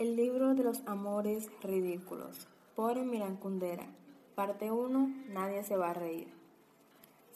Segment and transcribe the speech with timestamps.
[0.00, 2.48] El libro de los amores ridículos.
[2.74, 3.84] Por Miran Kundera.
[4.34, 5.10] Parte 1.
[5.28, 6.28] Nadie se va a reír.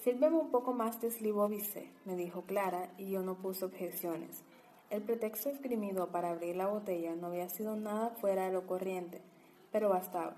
[0.03, 4.45] Sírveme un poco más de slivovice, me dijo Clara, y yo no puse objeciones.
[4.89, 9.21] El pretexto esgrimido para abrir la botella no había sido nada fuera de lo corriente,
[9.71, 10.35] pero bastaba.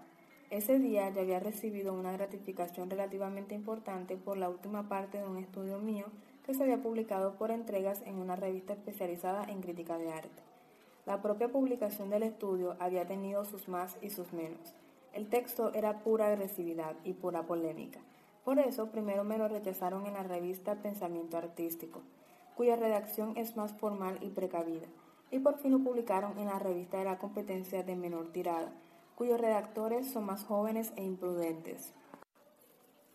[0.50, 5.36] Ese día ya había recibido una gratificación relativamente importante por la última parte de un
[5.36, 6.06] estudio mío
[6.44, 10.55] que se había publicado por entregas en una revista especializada en crítica de arte.
[11.06, 14.74] La propia publicación del estudio había tenido sus más y sus menos.
[15.12, 18.00] El texto era pura agresividad y pura polémica.
[18.44, 22.02] Por eso primero me lo rechazaron en la revista Pensamiento Artístico,
[22.56, 24.88] cuya redacción es más formal y precavida,
[25.30, 28.72] y por fin lo publicaron en la revista de la competencia de menor tirada,
[29.14, 31.92] cuyos redactores son más jóvenes e imprudentes.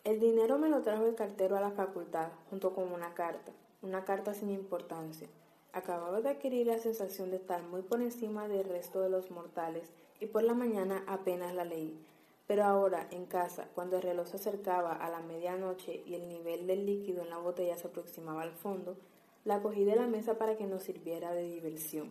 [0.06, 3.52] El dinero me lo trajo el cartero a la facultad, junto con una carta,
[3.82, 5.28] una carta sin importancia.
[5.74, 9.90] Acababa de adquirir la sensación de estar muy por encima del resto de los mortales
[10.20, 11.98] y por la mañana apenas la leí.
[12.46, 16.68] Pero ahora, en casa, cuando el reloj se acercaba a la medianoche y el nivel
[16.68, 18.98] del líquido en la botella se aproximaba al fondo,
[19.46, 22.10] la cogí de la mesa para que nos sirviera de diversión.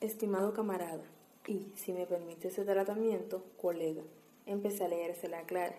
[0.00, 1.04] Estimado camarada,
[1.46, 4.02] y, si me permite ese tratamiento, colega,
[4.44, 5.76] empecé a leérsela clara.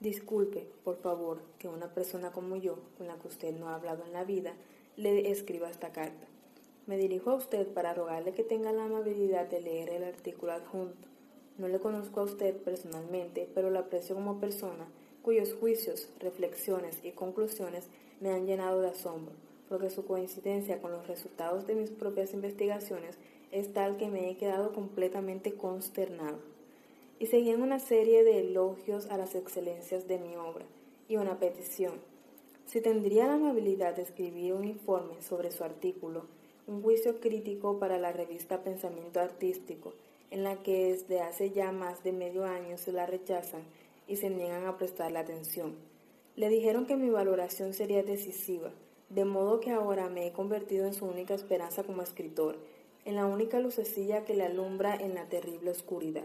[0.00, 4.04] Disculpe, por favor, que una persona como yo, con la que usted no ha hablado
[4.04, 4.54] en la vida,
[4.96, 6.26] le escriba esta carta.
[6.86, 11.08] Me dirijo a usted para rogarle que tenga la amabilidad de leer el artículo adjunto.
[11.58, 14.86] No le conozco a usted personalmente, pero lo aprecio como persona
[15.24, 17.88] cuyos juicios, reflexiones y conclusiones
[18.20, 19.32] me han llenado de asombro,
[19.70, 23.16] porque su coincidencia con los resultados de mis propias investigaciones
[23.50, 26.38] es tal que me he quedado completamente consternado
[27.18, 30.66] y seguían una serie de elogios a las excelencias de mi obra
[31.08, 31.94] y una petición.
[32.66, 36.24] Si tendría la amabilidad de escribir un informe sobre su artículo,
[36.66, 39.92] un juicio crítico para la revista Pensamiento Artístico,
[40.30, 43.62] en la que desde hace ya más de medio año se la rechazan
[44.08, 45.74] y se niegan a prestarle atención.
[46.36, 48.72] Le dijeron que mi valoración sería decisiva,
[49.10, 52.56] de modo que ahora me he convertido en su única esperanza como escritor,
[53.04, 56.24] en la única lucecilla que le alumbra en la terrible oscuridad.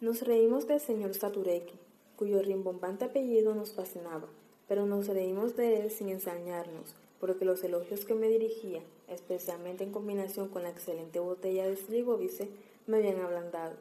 [0.00, 1.74] Nos reímos del señor Satureki,
[2.16, 4.28] cuyo rimbombante apellido nos fascinaba,
[4.68, 9.92] pero nos reímos de él sin ensañarnos, porque los elogios que me dirigía, especialmente en
[9.92, 12.48] combinación con la excelente botella de Slivovice,
[12.86, 13.74] me habían ablandado.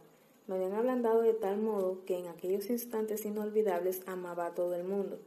[0.48, 4.86] Me habían ablandado de tal modo que en aquellos instantes inolvidables amaba a todo el
[4.86, 5.20] mundo.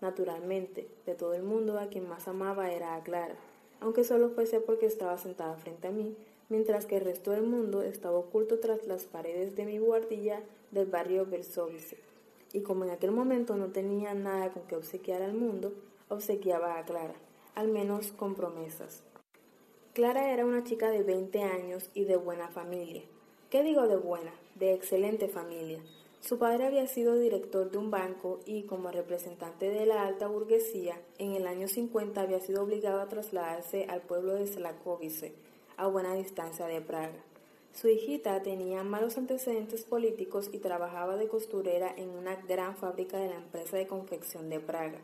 [0.00, 3.34] Naturalmente, de todo el mundo a quien más amaba era a Clara,
[3.80, 6.16] aunque solo fuese porque estaba sentada frente a mí
[6.48, 10.86] mientras que el resto del mundo estaba oculto tras las paredes de mi guardilla del
[10.86, 12.07] barrio Versovice.
[12.52, 15.72] Y como en aquel momento no tenía nada con que obsequiar al mundo,
[16.08, 17.14] obsequiaba a Clara,
[17.54, 19.02] al menos con promesas.
[19.92, 23.02] Clara era una chica de 20 años y de buena familia.
[23.50, 24.32] ¿Qué digo de buena?
[24.54, 25.80] De excelente familia.
[26.20, 31.00] Su padre había sido director de un banco y, como representante de la alta burguesía,
[31.18, 35.32] en el año 50 había sido obligado a trasladarse al pueblo de Slakovice,
[35.76, 37.24] a buena distancia de Praga.
[37.80, 43.28] Su hijita tenía malos antecedentes políticos y trabajaba de costurera en una gran fábrica de
[43.28, 44.98] la empresa de confección de Praga.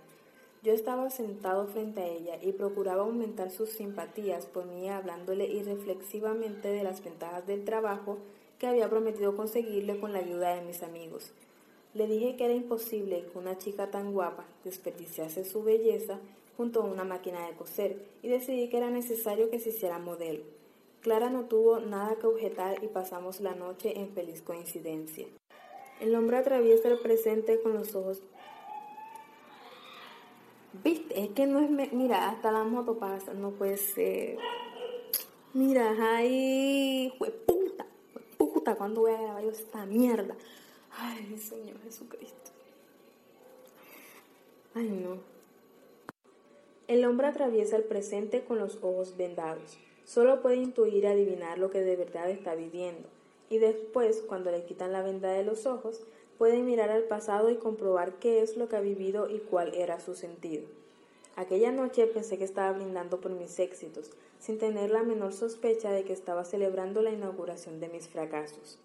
[0.64, 6.66] Yo estaba sentado frente a ella y procuraba aumentar sus simpatías por mí hablándole irreflexivamente
[6.66, 8.18] de las ventajas del trabajo
[8.58, 11.30] que había prometido conseguirle con la ayuda de mis amigos.
[11.92, 16.18] Le dije que era imposible que una chica tan guapa desperdiciase su belleza
[16.56, 20.53] junto a una máquina de coser y decidí que era necesario que se hiciera modelo.
[21.04, 25.26] Clara no tuvo nada que objetar y pasamos la noche en feliz coincidencia.
[26.00, 28.22] El hombre atraviesa el presente con los ojos.
[30.82, 31.92] Viste, es que no es.
[31.92, 34.38] Mira, hasta la moto pasa, no puede ser.
[35.52, 37.12] Mira, ay,
[37.46, 37.84] puta,
[38.38, 40.34] puta, ¿cuándo voy a grabar yo esta mierda?
[40.96, 42.50] Ay, Señor Jesucristo.
[44.74, 45.18] Ay, no.
[46.88, 49.78] El hombre atraviesa el presente con los ojos vendados.
[50.04, 53.08] Solo puede intuir y adivinar lo que de verdad está viviendo,
[53.50, 56.00] y después, cuando le quitan la venda de los ojos,
[56.38, 60.00] puede mirar al pasado y comprobar qué es lo que ha vivido y cuál era
[60.00, 60.66] su sentido.
[61.36, 66.04] Aquella noche pensé que estaba brindando por mis éxitos, sin tener la menor sospecha de
[66.04, 68.78] que estaba celebrando la inauguración de mis fracasos.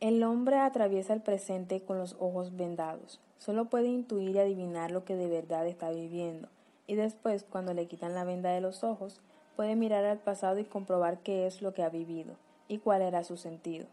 [0.00, 3.20] El hombre atraviesa el presente con los ojos vendados.
[3.38, 6.48] Solo puede intuir y adivinar lo que de verdad está viviendo,
[6.86, 9.20] y después, cuando le quitan la venda de los ojos,
[9.56, 12.34] puede mirar al pasado y comprobar qué es lo que ha vivido
[12.68, 13.86] y cuál era su sentido.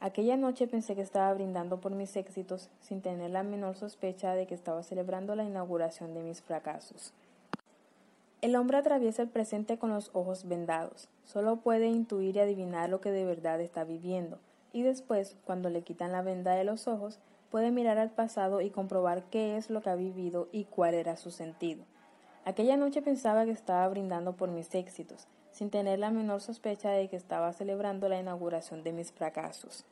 [0.00, 4.46] Aquella noche pensé que estaba brindando por mis éxitos sin tener la menor sospecha de
[4.46, 7.12] que estaba celebrando la inauguración de mis fracasos.
[8.42, 11.08] El hombre atraviesa el presente con los ojos vendados.
[11.24, 14.38] Solo puede intuir y adivinar lo que de verdad está viviendo.
[14.74, 17.18] Y después, cuando le quitan la venda de los ojos,
[17.50, 21.16] puede mirar al pasado y comprobar qué es lo que ha vivido y cuál era
[21.16, 21.84] su sentido.
[22.46, 27.08] Aquella noche pensaba que estaba brindando por mis éxitos, sin tener la menor sospecha de
[27.08, 29.86] que estaba celebrando la inauguración de mis fracasos.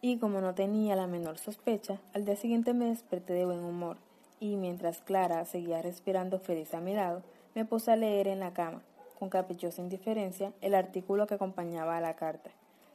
[0.00, 3.98] Y como no tenía la menor sospecha, al día siguiente me desperté de buen humor,
[4.40, 7.22] y mientras Clara seguía respirando feliz a mi lado,
[7.54, 8.80] me puse a leer en la cama,
[9.18, 12.50] con caprichosa indiferencia, el artículo que acompañaba a la carta.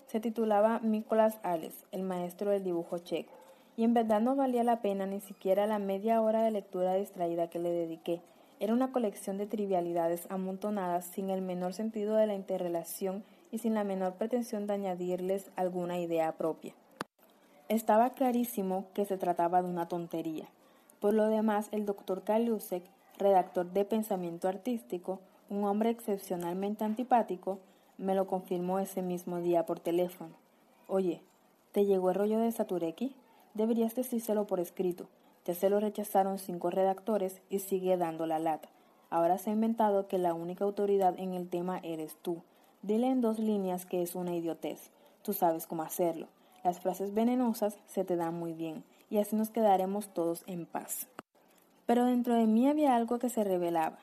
[0.07, 3.33] Se titulaba Nicolás Ales, el maestro del dibujo checo,
[3.77, 7.47] y en verdad no valía la pena ni siquiera la media hora de lectura distraída
[7.47, 8.21] que le dediqué.
[8.59, 13.73] Era una colección de trivialidades amontonadas sin el menor sentido de la interrelación y sin
[13.73, 16.73] la menor pretensión de añadirles alguna idea propia.
[17.67, 20.47] Estaba clarísimo que se trataba de una tontería.
[20.99, 22.83] Por lo demás, el doctor Kalusek
[23.17, 25.19] redactor de Pensamiento Artístico,
[25.49, 27.59] un hombre excepcionalmente antipático,
[27.97, 30.33] me lo confirmó ese mismo día por teléfono.
[30.87, 31.21] Oye,
[31.71, 33.15] ¿te llegó el rollo de Satureki?
[33.53, 35.07] Deberías decírselo por escrito.
[35.45, 38.69] Ya se lo rechazaron cinco redactores y sigue dando la lata.
[39.09, 42.41] Ahora se ha inventado que la única autoridad en el tema eres tú.
[42.81, 44.91] Dile en dos líneas que es una idiotez.
[45.21, 46.27] Tú sabes cómo hacerlo.
[46.63, 51.07] Las frases venenosas se te dan muy bien, y así nos quedaremos todos en paz.
[51.85, 53.99] Pero dentro de mí había algo que se revelaba.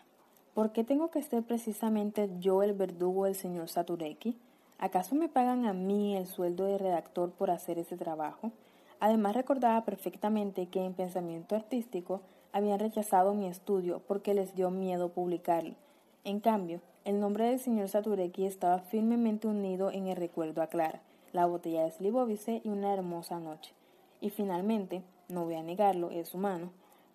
[0.55, 4.39] ¿Por qué tengo que ser precisamente yo el verdugo del señor Satureki?
[4.79, 8.53] ¿Acaso me pagan a mí el sueldo de redactor por hacer ese trabajo?
[9.03, 12.21] Además recordaba perfectamente que en pensamiento artístico
[12.53, 15.75] habían rechazado mi estudio porque les dio miedo publicarlo.
[16.23, 21.03] En cambio, el nombre del señor Satureki estaba firmemente unido en el recuerdo a Clara,
[21.33, 23.75] la botella de Slivovice y una hermosa noche.
[24.21, 26.71] Y finalmente, no voy a negarlo, es humano,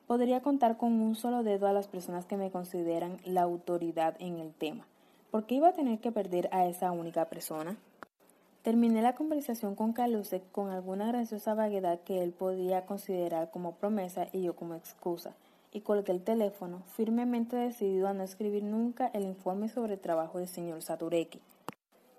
[0.08, 4.40] podría contar con un solo dedo a las personas que me consideran la autoridad en
[4.40, 4.86] el tema.
[5.32, 7.78] ¿Por qué iba a tener que perder a esa única persona?
[8.64, 14.28] Terminé la conversación con Calusek con alguna graciosa vaguedad que él podía considerar como promesa
[14.34, 15.36] y yo como excusa,
[15.72, 20.40] y colgué el teléfono, firmemente decidido a no escribir nunca el informe sobre el trabajo
[20.40, 21.40] del señor Satureki.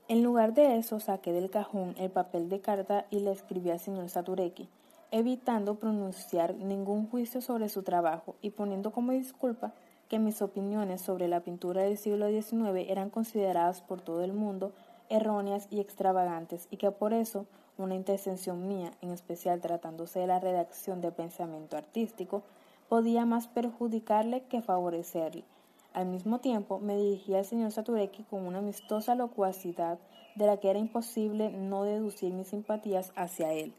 [0.08, 3.78] En lugar de eso, saqué del cajón el papel de carta y le escribí al
[3.78, 4.68] señor Satureki,
[5.10, 9.74] evitando pronunciar ningún juicio sobre su trabajo y poniendo como disculpa
[10.08, 14.72] que mis opiniones sobre la pintura del siglo XIX eran consideradas por todo el mundo
[15.10, 17.46] erróneas y extravagantes y que por eso
[17.76, 22.42] una intercesión mía, en especial tratándose de la redacción de pensamiento artístico,
[22.88, 25.44] podía más perjudicarle que favorecerle.
[25.92, 29.98] Al mismo tiempo me dirigí al señor Satureki con una amistosa locuacidad
[30.34, 33.74] de la que era imposible no deducir mis simpatías hacia él.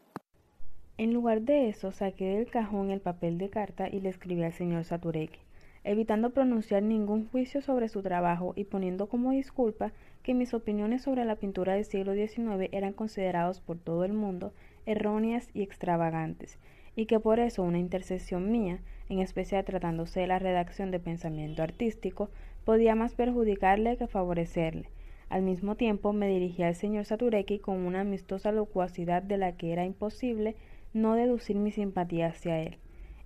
[0.98, 4.52] En lugar de eso, saqué del cajón el papel de carta y le escribí al
[4.52, 5.38] señor Satureki,
[5.84, 9.92] evitando pronunciar ningún juicio sobre su trabajo y poniendo como disculpa
[10.22, 14.52] que mis opiniones sobre la pintura del siglo XIX eran considerados por todo el mundo
[14.86, 16.58] erróneas y extravagantes,
[16.96, 21.62] y que por eso una intercesión mía, en especial tratándose de la redacción de pensamiento
[21.62, 22.30] artístico,
[22.64, 24.90] podía más perjudicarle que favorecerle.
[25.30, 29.72] Al mismo tiempo me dirigí al señor Satureki con una amistosa locuacidad de la que
[29.72, 30.56] era imposible
[30.92, 32.78] no deducir mi simpatía hacia él.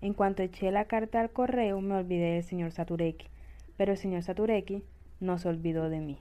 [0.05, 3.27] En cuanto eché la carta al correo, me olvidé del señor Satureki,
[3.79, 4.85] pero el señor Satureki
[5.19, 6.19] no se olvidó de mí.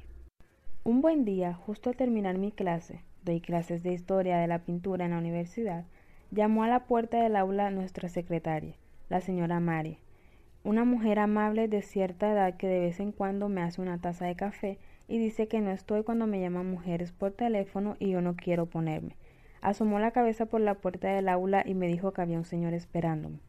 [0.86, 5.04] Un buen día, justo al terminar mi clase, doy clases de historia de la pintura
[5.04, 5.84] en la universidad,
[6.32, 8.74] llamó a la puerta del aula nuestra secretaria,
[9.10, 9.98] la señora Mari,
[10.64, 14.28] una mujer amable de cierta edad que de vez en cuando me hace una taza
[14.28, 14.80] de café
[15.10, 18.66] y dice que no estoy cuando me llaman mujeres por teléfono y yo no quiero
[18.66, 19.18] ponerme.
[19.60, 22.74] Asomó la cabeza por la puerta del aula y me dijo que había un señor
[22.74, 23.40] esperándome.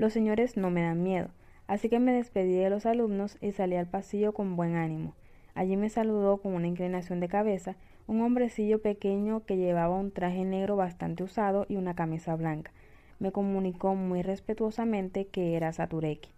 [0.00, 1.28] Los señores no me dan miedo,
[1.66, 5.14] así que me despedí de los alumnos y salí al pasillo con buen ánimo.
[5.54, 7.76] Allí me saludó con una inclinación de cabeza
[8.06, 12.72] un hombrecillo pequeño que llevaba un traje negro bastante usado y una camisa blanca.
[13.18, 16.30] Me comunicó muy respetuosamente que era Satureki.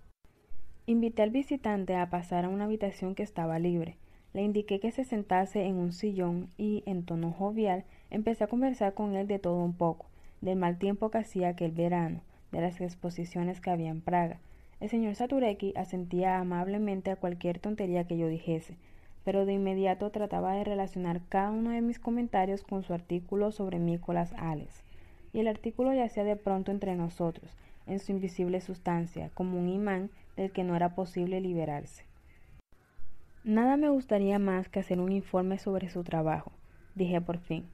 [0.87, 3.97] Invité al visitante a pasar a una habitación que estaba libre.
[4.35, 8.93] Le indiqué que se sentase en un sillón y, en tono jovial, Empecé a conversar
[8.93, 10.07] con él de todo un poco,
[10.41, 12.21] del mal tiempo que hacía aquel verano,
[12.53, 14.39] de las exposiciones que había en Praga.
[14.81, 18.77] El señor Satureki asentía amablemente a cualquier tontería que yo dijese,
[19.25, 23.79] pero de inmediato trataba de relacionar cada uno de mis comentarios con su artículo sobre
[23.79, 24.83] Nicolás Ales.
[25.33, 27.51] Y el artículo yacía de pronto entre nosotros,
[27.87, 32.05] en su invisible sustancia, como un imán del que no era posible liberarse.
[33.45, 36.53] Nada me gustaría más que hacer un informe sobre su trabajo,
[36.95, 37.65] dije por fin.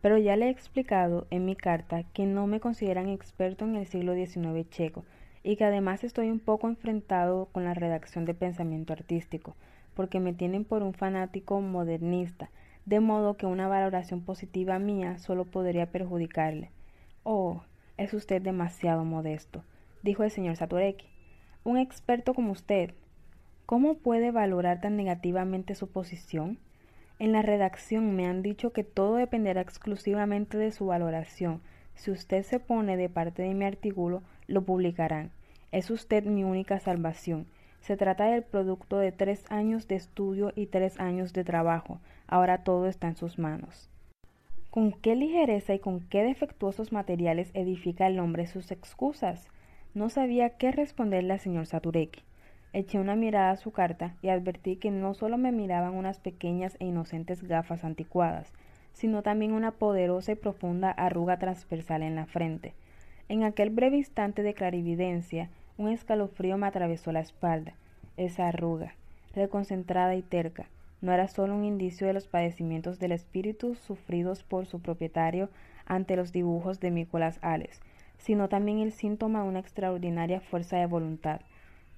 [0.00, 3.86] Pero ya le he explicado en mi carta que no me consideran experto en el
[3.86, 5.04] siglo XIX checo
[5.42, 9.56] y que además estoy un poco enfrentado con la redacción de pensamiento artístico,
[9.94, 12.50] porque me tienen por un fanático modernista,
[12.86, 16.70] de modo que una valoración positiva mía solo podría perjudicarle.
[17.24, 17.62] Oh,
[17.96, 19.64] es usted demasiado modesto,
[20.02, 21.08] dijo el señor Satureki.
[21.64, 22.94] Un experto como usted,
[23.66, 26.58] ¿cómo puede valorar tan negativamente su posición?
[27.18, 31.60] En la redacción me han dicho que todo dependerá exclusivamente de su valoración.
[31.94, 35.32] Si usted se pone de parte de mi artículo, lo publicarán.
[35.72, 37.46] Es usted mi única salvación.
[37.80, 42.00] Se trata del producto de tres años de estudio y tres años de trabajo.
[42.28, 43.90] Ahora todo está en sus manos.
[44.70, 49.48] ¿Con qué ligereza y con qué defectuosos materiales edifica el hombre sus excusas?
[49.92, 52.22] No sabía qué responderle al señor Satureki.
[52.78, 56.76] Eché una mirada a su carta y advertí que no solo me miraban unas pequeñas
[56.78, 58.52] e inocentes gafas anticuadas,
[58.92, 62.74] sino también una poderosa y profunda arruga transversal en la frente.
[63.28, 67.74] En aquel breve instante de clarividencia, un escalofrío me atravesó la espalda.
[68.16, 68.94] Esa arruga,
[69.34, 70.68] reconcentrada y terca,
[71.00, 75.50] no era solo un indicio de los padecimientos del espíritu sufridos por su propietario
[75.84, 77.80] ante los dibujos de Nicolás Ales,
[78.18, 81.40] sino también el síntoma de una extraordinaria fuerza de voluntad,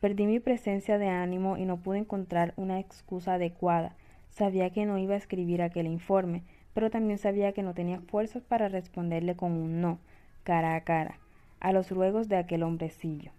[0.00, 3.96] Perdí mi presencia de ánimo y no pude encontrar una excusa adecuada.
[4.30, 6.42] Sabía que no iba a escribir aquel informe,
[6.72, 9.98] pero también sabía que no tenía fuerzas para responderle con un no,
[10.42, 11.18] cara a cara,
[11.60, 13.32] a los ruegos de aquel hombrecillo.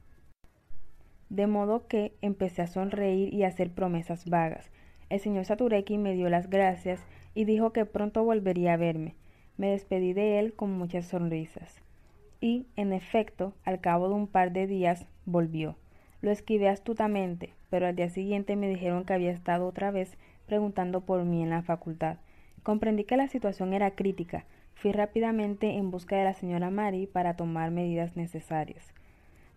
[1.30, 4.70] De modo que empecé a sonreír y a hacer promesas vagas.
[5.10, 7.03] El señor Satureki me dio las gracias
[7.34, 9.15] y dijo que pronto volvería a verme.
[9.58, 11.82] Me despedí de él con muchas sonrisas.
[12.39, 15.77] Y, en efecto, al cabo de un par de días, volvió.
[16.22, 21.01] Lo esquivé astutamente, pero al día siguiente me dijeron que había estado otra vez preguntando
[21.01, 22.18] por mí en la facultad.
[22.62, 24.46] Comprendí que la situación era crítica.
[24.75, 28.94] Fui rápidamente en busca de la señora Mary para tomar medidas necesarias.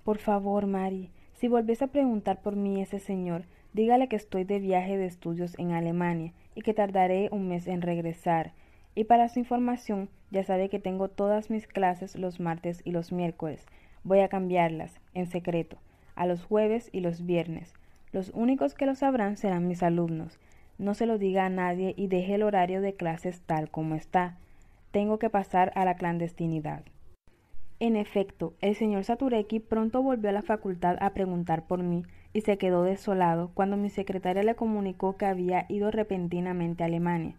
[0.04, 3.44] Por favor, Mary, si volviese a preguntar por mí ese señor,
[3.75, 7.83] dígale que estoy de viaje de estudios en Alemania y que tardaré un mes en
[7.83, 8.52] regresar.
[8.94, 13.12] Y para su información, ya sabe que tengo todas mis clases los martes y los
[13.12, 13.66] miércoles.
[14.02, 15.76] Voy a cambiarlas, en secreto
[16.14, 17.75] a los jueves y los viernes.
[18.12, 20.38] Los únicos que lo sabrán serán mis alumnos.
[20.78, 24.37] No se lo diga a nadie y deje el horario de clases tal como está.
[24.90, 26.85] Tengo que pasar a la clandestinidad.
[27.80, 32.42] En efecto, el señor Satureki pronto volvió a la facultad a preguntar por mí y
[32.42, 37.35] se quedó desolado cuando mi secretaria le comunicó que había ido repentinamente a Alemania.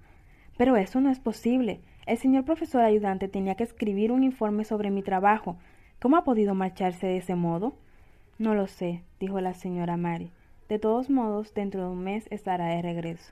[0.58, 1.80] Pero eso no es posible.
[2.06, 5.58] El señor profesor ayudante tenía que escribir un informe sobre mi trabajo.
[6.00, 7.76] ¿Cómo ha podido marcharse de ese modo?
[8.38, 10.30] No lo sé, dijo la señora Mary.
[10.68, 13.32] De todos modos, dentro de un mes estará de regreso.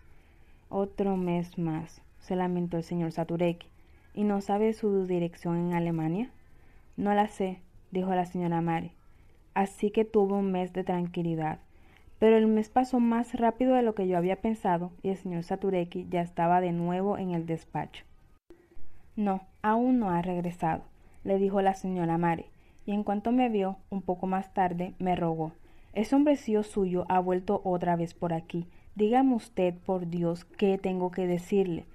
[0.70, 3.68] Otro mes más, se lamentó el señor Satureki.
[4.14, 6.32] ¿Y no sabe su dirección en Alemania?
[6.96, 7.60] No la sé,
[7.92, 8.94] dijo la señora Mary.
[9.54, 11.60] Así que tuvo un mes de tranquilidad.
[12.18, 15.44] Pero el mes pasó más rápido de lo que yo había pensado y el señor
[15.44, 18.06] Satureki ya estaba de nuevo en el despacho.
[19.18, 20.84] No, aún no ha regresado,
[21.26, 22.46] le dijo la señora Mary
[22.86, 25.54] y en cuanto me vio, un poco más tarde, me rogó
[25.94, 28.68] Ese hombrecillo suyo ha vuelto otra vez por aquí.
[28.96, 31.86] Dígame usted, por Dios, qué tengo que decirle.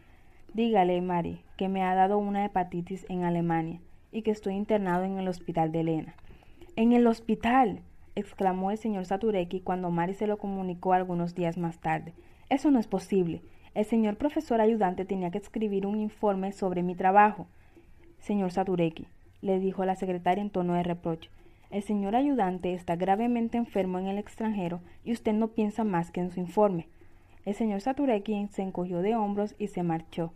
[0.55, 3.81] Dígale, Mari, que me ha dado una hepatitis en Alemania
[4.11, 6.15] y que estoy internado en el hospital de Elena.
[6.77, 7.83] ¡En el hospital!
[8.15, 12.15] exclamó el señor Satureki cuando Mari se lo comunicó algunos días más tarde.
[12.49, 13.43] Eso no es posible.
[13.75, 17.47] El señor profesor ayudante tenía que escribir un informe sobre mi trabajo.
[18.19, 19.07] Señor Satureki,
[19.43, 21.31] le dijo la secretaria en tono de reproche.
[21.71, 26.21] El señor ayudante está gravemente enfermo en el extranjero y usted no piensa más que
[26.21, 26.89] en su informe.
[27.45, 30.33] El señor Satureki se encogió de hombros y se marchó,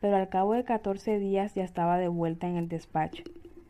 [0.00, 3.22] pero al cabo de catorce días ya estaba de vuelta en el despacho.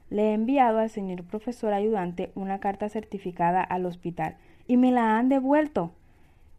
[0.08, 4.36] Le he enviado al señor profesor ayudante una carta certificada al hospital
[4.66, 5.92] y me la han devuelto.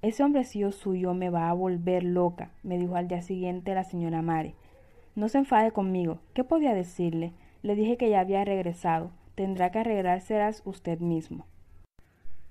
[0.02, 4.22] Ese hombrecillo suyo me va a volver loca, me dijo al día siguiente la señora
[4.22, 4.54] Mary.
[5.16, 6.20] No se enfade conmigo.
[6.34, 7.32] ¿Qué podía decirle?
[7.64, 9.12] Le dije que ya había regresado.
[9.36, 11.48] Tendrá que arreglárselas usted mismo.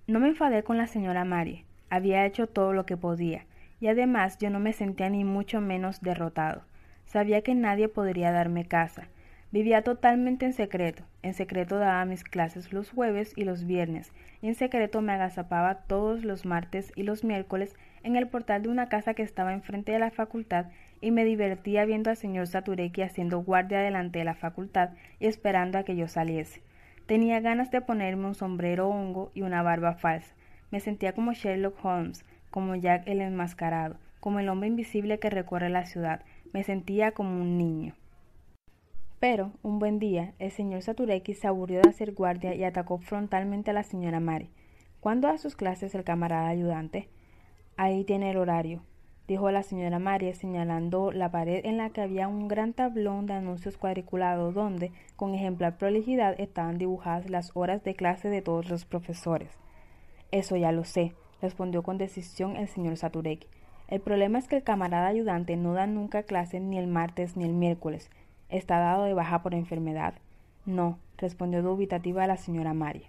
[0.06, 1.66] No me enfadé con la señora Mary.
[1.90, 3.44] Había hecho todo lo que podía,
[3.78, 6.62] y además yo no me sentía ni mucho menos derrotado.
[7.04, 9.08] Sabía que nadie podría darme casa.
[9.50, 11.04] Vivía totalmente en secreto.
[11.20, 15.82] En secreto daba mis clases los jueves y los viernes, y en secreto me agazapaba
[15.82, 19.92] todos los martes y los miércoles en el portal de una casa que estaba enfrente
[19.92, 20.66] de la facultad
[21.02, 24.90] y me divertía viendo al señor Satureki haciendo guardia delante de la facultad
[25.20, 26.62] y esperando a que yo saliese.
[27.06, 30.34] Tenía ganas de ponerme un sombrero hongo y una barba falsa.
[30.70, 35.68] Me sentía como Sherlock Holmes, como Jack el enmascarado, como el hombre invisible que recorre
[35.68, 36.22] la ciudad.
[36.52, 37.94] Me sentía como un niño.
[39.18, 43.72] Pero, un buen día, el señor Satureki se aburrió de hacer guardia y atacó frontalmente
[43.72, 44.50] a la señora Mari.
[45.00, 47.08] ¿Cuándo da sus clases el camarada ayudante?
[47.76, 48.82] Ahí tiene el horario,
[49.28, 53.34] dijo la señora Mari, señalando la pared en la que había un gran tablón de
[53.34, 58.84] anuncios cuadriculados donde, con ejemplar prolijidad, estaban dibujadas las horas de clase de todos los
[58.84, 59.50] profesores.
[60.30, 63.46] Eso ya lo sé, respondió con decisión el señor Satureki.
[63.88, 67.44] El problema es que el camarada ayudante no da nunca clase ni el martes ni
[67.44, 68.10] el miércoles.
[68.48, 70.14] ¿Está dado de baja por enfermedad?
[70.64, 73.08] No, respondió dubitativa la señora María.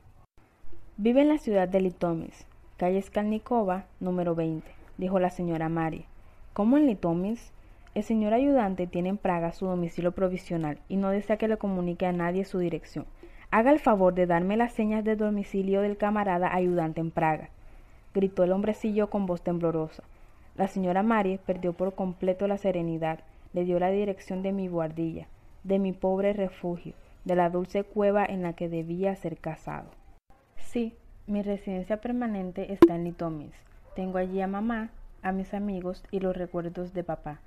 [0.97, 2.45] Vive en la ciudad de Litomis,
[2.77, 6.05] calle Skalnikova, número 20, dijo la señora María.
[6.53, 7.51] ¿Cómo en Litomis?
[7.95, 12.05] El señor ayudante tiene en Praga su domicilio provisional y no desea que le comunique
[12.05, 13.05] a nadie su dirección.
[13.51, 17.49] Haga el favor de darme las señas de domicilio del camarada ayudante en Praga,
[18.13, 20.03] gritó el hombrecillo con voz temblorosa.
[20.55, 23.19] La señora Marie perdió por completo la serenidad,
[23.53, 25.27] le dio la dirección de mi guardilla
[25.63, 26.93] de mi pobre refugio,
[27.25, 29.89] de la dulce cueva en la que debía ser casado.
[30.57, 30.93] Sí,
[31.25, 33.53] mi residencia permanente está en Litomis.
[33.95, 34.89] Tengo allí a mamá,
[35.21, 37.41] a mis amigos y los recuerdos de papá.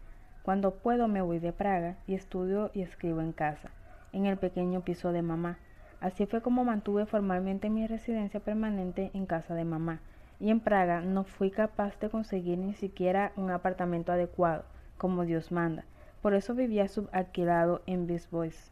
[0.44, 3.70] Cuando puedo me voy de Praga y estudio y escribo en casa,
[4.12, 5.58] en el pequeño piso de mamá.
[6.00, 10.00] Así fue como mantuve formalmente mi residencia permanente en casa de mamá,
[10.38, 14.64] y en Praga no fui capaz de conseguir ni siquiera un apartamento adecuado,
[14.98, 15.84] como Dios manda,
[16.22, 18.70] por eso vivía subalquilado en Bisbois,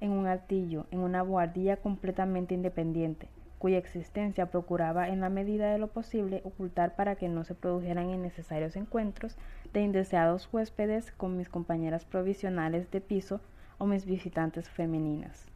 [0.00, 3.28] en un altillo, en una buhardilla completamente independiente,
[3.62, 8.10] cuya existencia procuraba en la medida de lo posible ocultar para que no se produjeran
[8.10, 9.36] innecesarios encuentros
[9.72, 13.40] de indeseados huéspedes con mis compañeras provisionales de piso
[13.78, 15.46] o mis visitantes femeninas.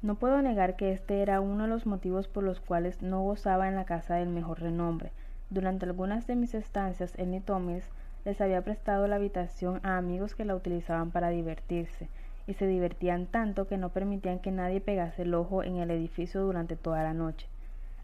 [0.00, 3.68] No puedo negar que este era uno de los motivos por los cuales no gozaba
[3.68, 5.12] en la casa del mejor renombre.
[5.50, 7.90] Durante algunas de mis estancias en Nitomis
[8.24, 12.08] les había prestado la habitación a amigos que la utilizaban para divertirse,
[12.46, 16.42] y se divertían tanto que no permitían que nadie pegase el ojo en el edificio
[16.42, 17.46] durante toda la noche.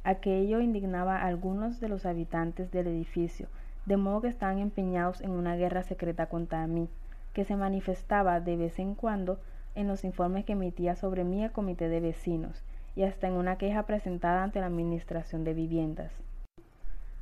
[0.04, 3.48] Aquello indignaba a algunos de los habitantes del edificio,
[3.86, 6.88] de modo que estaban empeñados en una guerra secreta contra mí,
[7.32, 9.38] que se manifestaba de vez en cuando
[9.74, 12.62] en los informes que emitía sobre mí el comité de vecinos,
[12.96, 16.12] y hasta en una queja presentada ante la Administración de Viviendas.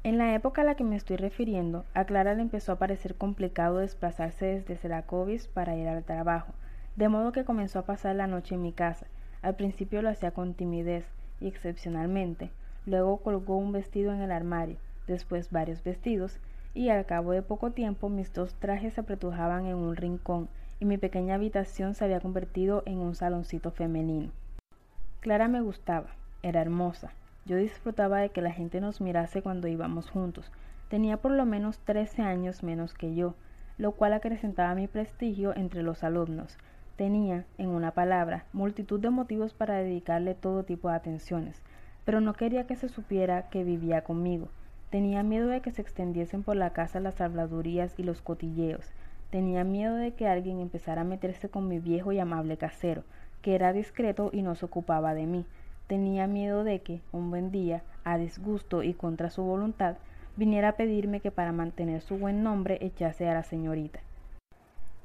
[0.05, 3.17] En la época a la que me estoy refiriendo, a Clara le empezó a parecer
[3.17, 6.55] complicado desplazarse desde Seracovis para ir al trabajo,
[6.97, 9.07] de modo que comenzó a pasar la noche en mi casa.
[9.43, 11.05] Al principio lo hacía con timidez
[11.41, 12.51] y excepcionalmente,
[12.87, 16.39] luego colgó un vestido en el armario, después varios vestidos,
[16.75, 20.85] y al cabo de poco tiempo mis dos trajes se apretujaban en un rincón y
[20.85, 24.31] mi pequeña habitación se había convertido en un saloncito femenino.
[25.21, 26.09] Clara me gustaba,
[26.43, 27.13] era hermosa,
[27.47, 30.51] yo disfrutaba de que la gente nos mirase cuando íbamos juntos.
[30.89, 33.35] Tenía por lo menos trece años menos que yo,
[33.79, 36.59] lo cual acrecentaba mi prestigio entre los alumnos.
[36.97, 41.61] Tenía, en una palabra, multitud de motivos para dedicarle todo tipo de atenciones,
[42.07, 44.49] pero no quería que se supiera que vivía conmigo.
[44.89, 48.87] Tenía miedo de que se extendiesen por la casa las habladurías y los cotilleos.
[49.29, 53.03] Tenía miedo de que alguien empezara a meterse con mi viejo y amable casero,
[53.43, 55.45] que era discreto y no se ocupaba de mí.
[55.89, 59.97] Tenía miedo de que, un buen día, a disgusto y contra su voluntad,
[60.37, 64.01] viniera a pedirme que para mantener su buen nombre echase a la señorita.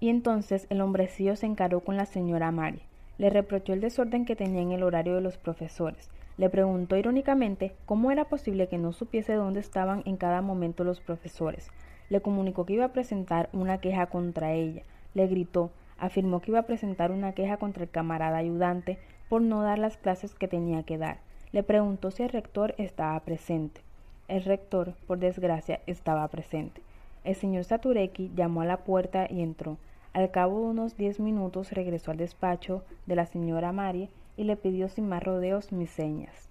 [0.01, 2.81] Y entonces el hombrecillo se encaró con la señora Mary.
[3.19, 6.09] Le reprochó el desorden que tenía en el horario de los profesores.
[6.37, 10.99] Le preguntó irónicamente cómo era posible que no supiese dónde estaban en cada momento los
[10.99, 11.69] profesores.
[12.09, 14.81] Le comunicó que iba a presentar una queja contra ella.
[15.13, 18.97] Le gritó, afirmó que iba a presentar una queja contra el camarada ayudante,
[19.29, 21.19] por no dar las clases que tenía que dar.
[21.51, 23.81] Le preguntó si el rector estaba presente.
[24.27, 26.81] El rector, por desgracia, estaba presente.
[27.23, 29.77] El señor Satureki llamó a la puerta y entró.
[30.13, 34.57] Al cabo de unos diez minutos regresó al despacho de la señora Marie y le
[34.57, 36.49] pidió sin más rodeos mis señas.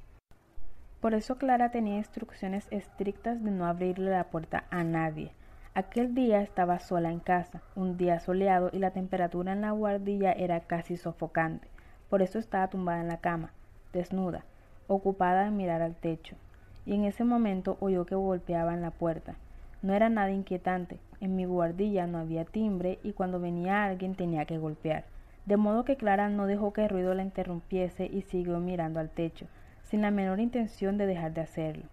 [1.00, 5.32] Por eso Clara tenía instrucciones estrictas de no abrirle la puerta a nadie.
[5.74, 10.32] Aquel día estaba sola en casa, un día soleado y la temperatura en la guardilla
[10.32, 11.68] era casi sofocante.
[12.08, 13.52] Por eso estaba tumbada en la cama,
[13.92, 14.44] desnuda,
[14.88, 16.36] ocupada en mirar al techo.
[16.86, 19.36] Y en ese momento oyó que golpeaban la puerta.
[19.82, 20.98] No era nada inquietante.
[21.20, 25.04] En mi guardilla no había timbre y cuando venía alguien tenía que golpear.
[25.46, 29.10] De modo que Clara no dejó que el ruido la interrumpiese y siguió mirando al
[29.10, 29.46] techo,
[29.82, 31.84] sin la menor intención de dejar de hacerlo.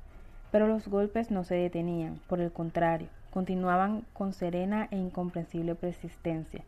[0.51, 6.63] Pero los golpes no se detenían, por el contrario, continuaban con serena e incomprensible persistencia.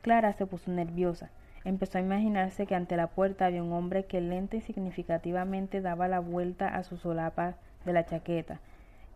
[0.00, 1.30] Clara se puso nerviosa,
[1.64, 6.08] Empezó a imaginarse que ante la puerta había un hombre que lenta y significativamente daba
[6.08, 8.58] la vuelta a su solapa de la chaqueta,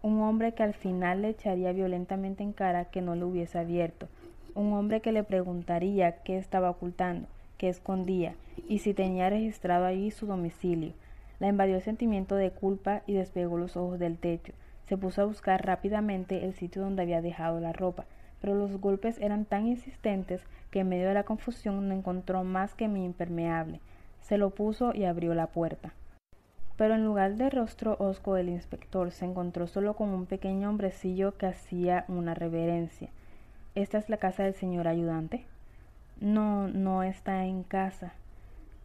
[0.06, 4.06] un hombre que al final le echaría violentamente en cara que no le hubiese abierto,
[4.54, 7.26] un hombre que le preguntaría qué estaba ocultando,
[7.58, 8.36] que escondía
[8.68, 10.92] y si tenía registrado allí su domicilio.
[11.40, 14.52] La invadió el sentimiento de culpa y despegó los ojos del techo.
[14.88, 18.04] Se puso a buscar rápidamente el sitio donde había dejado la ropa,
[18.40, 20.40] pero los golpes eran tan insistentes
[20.70, 23.80] que en medio de la confusión no encontró más que mi impermeable.
[24.20, 25.94] Se lo puso y abrió la puerta.
[26.76, 31.36] Pero en lugar del rostro hosco del inspector se encontró solo con un pequeño hombrecillo
[31.36, 33.08] que hacía una reverencia.
[33.74, 35.44] ¿Esta es la casa del señor ayudante?
[36.20, 38.12] No, no está en casa.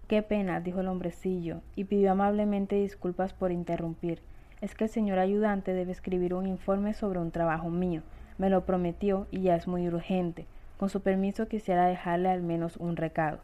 [0.07, 4.19] Qué pena, dijo el hombrecillo, y pidió amablemente disculpas por interrumpir.
[4.59, 8.01] Es que el señor ayudante debe escribir un informe sobre un trabajo mío.
[8.37, 10.45] Me lo prometió y ya es muy urgente.
[10.77, 13.39] Con su permiso quisiera dejarle al menos un recado.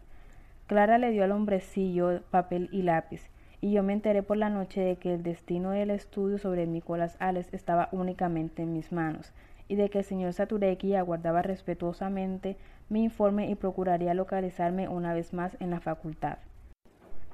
[0.68, 3.30] Clara le dio al hombrecillo papel y lápiz,
[3.62, 7.15] y yo me enteré por la noche de que el destino del estudio sobre Nicolás
[7.20, 9.34] Ales estaba únicamente en mis manos,
[9.67, 12.56] y de que el señor Satureki aguardaba respetuosamente
[12.89, 16.38] mi informe y procuraría localizarme una vez más en la facultad.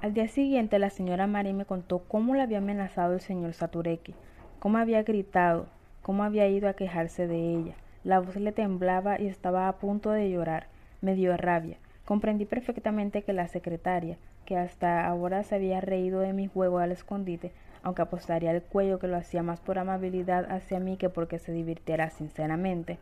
[0.00, 4.14] Al día siguiente la señora Mari me contó cómo le había amenazado el señor Satureki,
[4.58, 5.66] cómo había gritado,
[6.02, 7.74] cómo había ido a quejarse de ella.
[8.02, 10.66] La voz le temblaba y estaba a punto de llorar.
[11.00, 11.78] Me dio rabia.
[12.04, 16.92] Comprendí perfectamente que la secretaria, que hasta ahora se había reído de mi juego al
[16.92, 17.52] escondite,
[17.82, 21.52] aunque apostaría el cuello que lo hacía más por amabilidad hacia mí que porque se
[21.52, 22.98] divirtiera sinceramente,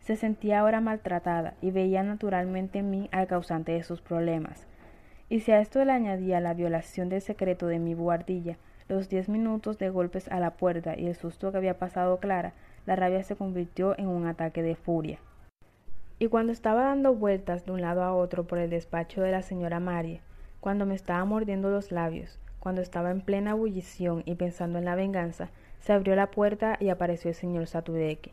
[0.00, 4.66] se sentía ahora maltratada y veía naturalmente en mí al causante de sus problemas.
[5.28, 8.56] Y si a esto le añadía la violación del secreto de mi buhardilla,
[8.88, 12.52] los diez minutos de golpes a la puerta y el susto que había pasado Clara,
[12.86, 15.18] la rabia se convirtió en un ataque de furia.
[16.18, 19.42] Y cuando estaba dando vueltas de un lado a otro por el despacho de la
[19.42, 20.20] señora Marie,
[20.60, 24.94] cuando me estaba mordiendo los labios, cuando estaba en plena ebullición y pensando en la
[24.94, 28.32] venganza, se abrió la puerta y apareció el señor Satudeki.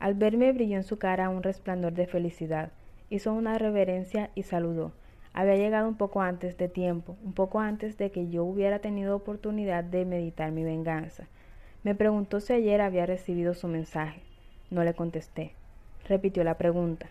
[0.00, 2.72] Al verme brilló en su cara un resplandor de felicidad,
[3.08, 4.92] hizo una reverencia y saludó.
[5.32, 9.14] Había llegado un poco antes de tiempo, un poco antes de que yo hubiera tenido
[9.14, 11.28] oportunidad de meditar mi venganza.
[11.84, 14.22] Me preguntó si ayer había recibido su mensaje.
[14.70, 15.52] No le contesté.
[16.08, 17.06] Repitió la pregunta.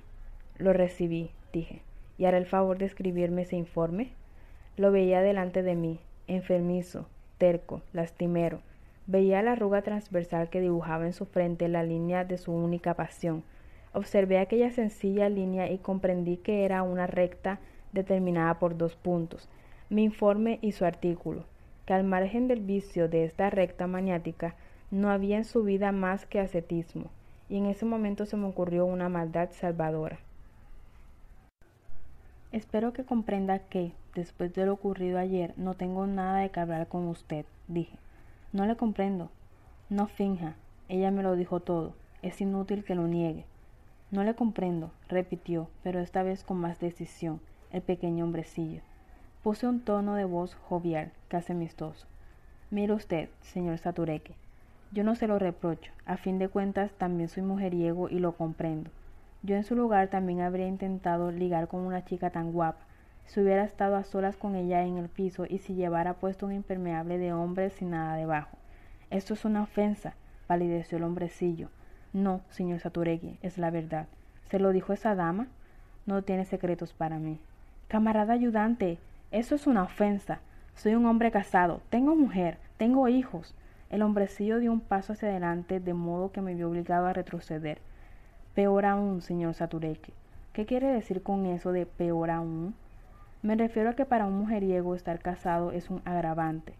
[0.57, 1.81] Lo recibí, dije.
[2.17, 4.11] ¿Y hará el favor de escribirme ese informe?
[4.81, 7.05] Lo veía delante de mí, enfermizo,
[7.37, 8.61] terco, lastimero.
[9.05, 13.43] Veía la arruga transversal que dibujaba en su frente la línea de su única pasión.
[13.93, 17.59] Observé aquella sencilla línea y comprendí que era una recta
[17.91, 19.47] determinada por dos puntos,
[19.91, 21.45] mi informe y su artículo,
[21.85, 24.55] que al margen del vicio de esta recta maniática
[24.89, 27.11] no había en su vida más que ascetismo,
[27.49, 30.17] y en ese momento se me ocurrió una maldad salvadora.
[32.51, 36.87] Espero que comprenda que, después de lo ocurrido ayer, no tengo nada de que hablar
[36.87, 37.97] con usted, dije.
[38.53, 39.29] No le comprendo.
[39.89, 40.55] No finja.
[40.89, 41.93] Ella me lo dijo todo.
[42.21, 43.45] Es inútil que lo niegue.
[44.11, 47.39] No le comprendo, repitió, pero esta vez con más decisión
[47.71, 48.81] el pequeño hombrecillo.
[49.41, 52.05] Puse un tono de voz jovial, casi amistoso.
[52.69, 54.35] Mire usted, señor Satureque,
[54.91, 58.91] yo no se lo reprocho, a fin de cuentas también soy mujeriego y lo comprendo.
[59.43, 62.85] Yo en su lugar también habría intentado ligar con una chica tan guapa,
[63.25, 66.53] si hubiera estado a solas con ella en el piso y si llevara puesto un
[66.53, 68.57] impermeable de hombre sin nada debajo.
[69.09, 70.13] Esto es una ofensa,
[70.47, 71.69] palideció el hombrecillo.
[72.13, 74.07] No, señor Saturegui, es la verdad.
[74.49, 75.47] ¿Se lo dijo esa dama?
[76.05, 77.39] No tiene secretos para mí.
[77.87, 78.97] Camarada ayudante,
[79.31, 80.39] eso es una ofensa.
[80.75, 83.55] Soy un hombre casado, tengo mujer, tengo hijos.
[83.89, 87.79] El hombrecillo dio un paso hacia adelante de modo que me vio obligado a retroceder.
[88.55, 90.13] Peor aún, señor Satureki.
[90.53, 92.75] ¿Qué quiere decir con eso de peor aún?
[93.43, 96.75] Me refiero a que para un mujeriego estar casado es un agravante.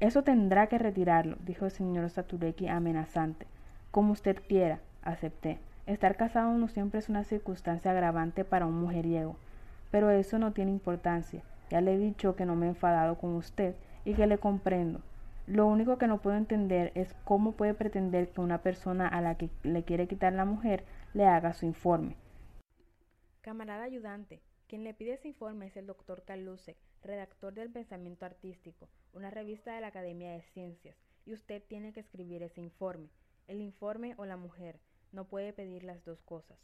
[0.00, 3.46] Eso tendrá que retirarlo, dijo el señor Satureki amenazante.
[3.90, 5.58] Como usted quiera, acepté.
[5.86, 9.36] Estar casado no siempre es una circunstancia agravante para un mujeriego.
[9.90, 11.42] Pero eso no tiene importancia.
[11.68, 15.00] Ya le he dicho que no me he enfadado con usted y que le comprendo.
[15.46, 19.34] Lo único que no puedo entender es cómo puede pretender que una persona a la
[19.36, 22.16] que le quiere quitar la mujer le haga su informe.
[23.40, 28.90] Camarada ayudante, quien le pide ese informe es el doctor Kalusek, redactor del Pensamiento Artístico,
[29.14, 33.08] una revista de la Academia de Ciencias, y usted tiene que escribir ese informe.
[33.46, 34.78] El informe o la mujer.
[35.10, 36.58] No puede pedir las dos cosas.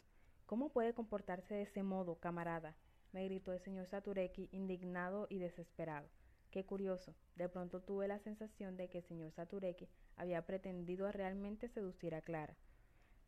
[0.45, 2.77] ¿Cómo puede comportarse de ese modo, camarada?
[3.13, 6.11] me gritó el señor Satureki, indignado y desesperado.
[6.51, 7.15] Qué curioso.
[7.37, 12.23] De pronto tuve la sensación de que el señor Satureki había pretendido realmente seducir a
[12.23, 12.57] Clara.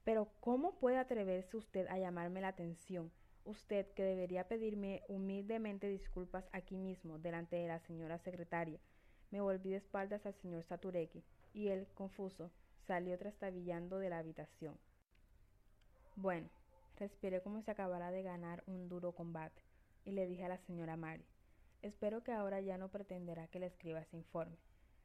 [0.05, 3.11] Pero ¿cómo puede atreverse usted a llamarme la atención?
[3.47, 8.81] Usted que debería pedirme humildemente disculpas aquí mismo, delante de la señora secretaria.
[9.31, 11.23] Me volví de espaldas al señor Satureki,
[11.55, 12.51] y él, confuso,
[12.89, 14.77] salió trastabillando de la habitación.
[16.17, 16.51] Bueno,
[16.97, 19.63] respiré como si acabara de ganar un duro combate.
[20.05, 21.25] y le dije a la señora Mari,
[21.83, 24.57] espero que ahora ya no pretenderá que le escriba ese informe.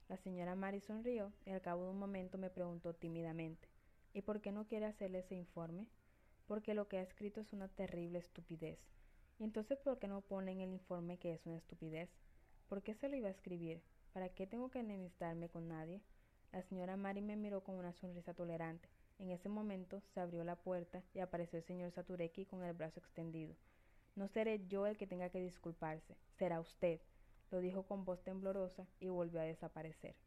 [0.10, 3.68] La señora Mari sonrió y al cabo de un momento me preguntó tímidamente,
[4.14, 5.88] ¿y por qué no quiere hacerle ese informe?
[6.52, 8.78] Porque lo que ha escrito es una terrible estupidez.
[9.40, 12.10] ¿Y entonces por qué no pone en el informe que es una estupidez?
[12.68, 13.82] ¿Por qué se lo iba a escribir?
[14.12, 16.02] ¿Para qué tengo que enemistarme con nadie?
[16.52, 18.90] La señora Mari me miró con una sonrisa tolerante.
[19.18, 23.00] En ese momento se abrió la puerta y apareció el señor Satureki con el brazo
[23.00, 23.56] extendido.
[24.18, 27.00] No seré yo el que tenga que disculparse, será usted,
[27.50, 30.18] lo dijo con voz temblorosa y volvió a desaparecer.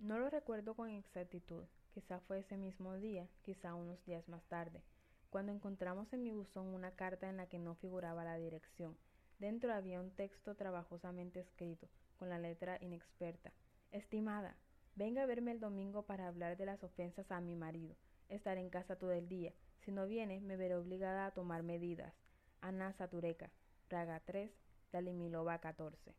[0.00, 4.82] No lo recuerdo con exactitud, quizá fue ese mismo día, quizá unos días más tarde,
[5.30, 8.96] cuando encontramos en mi buzón una carta en la que no figuraba la dirección.
[9.38, 13.52] Dentro había un texto trabajosamente escrito, con la letra inexperta.
[13.92, 14.56] Estimada,
[14.96, 17.94] venga a verme el domingo para hablar de las ofensas a mi marido.
[18.28, 19.52] Estaré en casa todo el día.
[19.84, 22.12] Si no viene, me veré obligada a tomar medidas.
[22.60, 23.50] Ana Satureka,
[23.86, 24.50] Praga 3,
[24.92, 26.14] Dalimilova 14.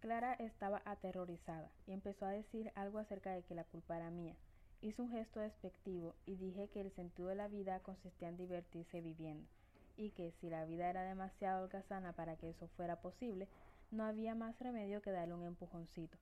[0.00, 4.36] Clara estaba aterrorizada y empezó a decir algo acerca de que la culpa era mía.
[4.80, 9.00] Hizo un gesto despectivo y dije que el sentido de la vida consistía en divertirse
[9.00, 9.48] viviendo,
[9.96, 13.48] y que si la vida era demasiado holgazana para que eso fuera posible,
[13.90, 16.18] no había más remedio que darle un empujoncito.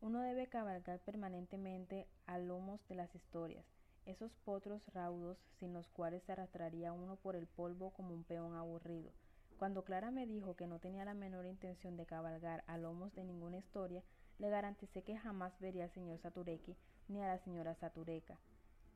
[0.00, 3.64] Uno debe cabalgar permanentemente a lomos de las historias,
[4.04, 8.54] esos potros raudos sin los cuales se arrastraría uno por el polvo como un peón
[8.54, 9.10] aburrido,
[9.58, 13.24] cuando Clara me dijo que no tenía la menor intención de cabalgar a lomos de
[13.24, 14.02] ninguna historia,
[14.38, 16.76] le garanticé que jamás vería al señor Satureki
[17.08, 18.38] ni a la señora Satureka,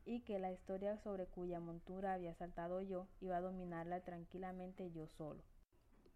[0.05, 5.07] y que la historia sobre cuya montura había saltado yo iba a dominarla tranquilamente yo
[5.17, 5.41] solo.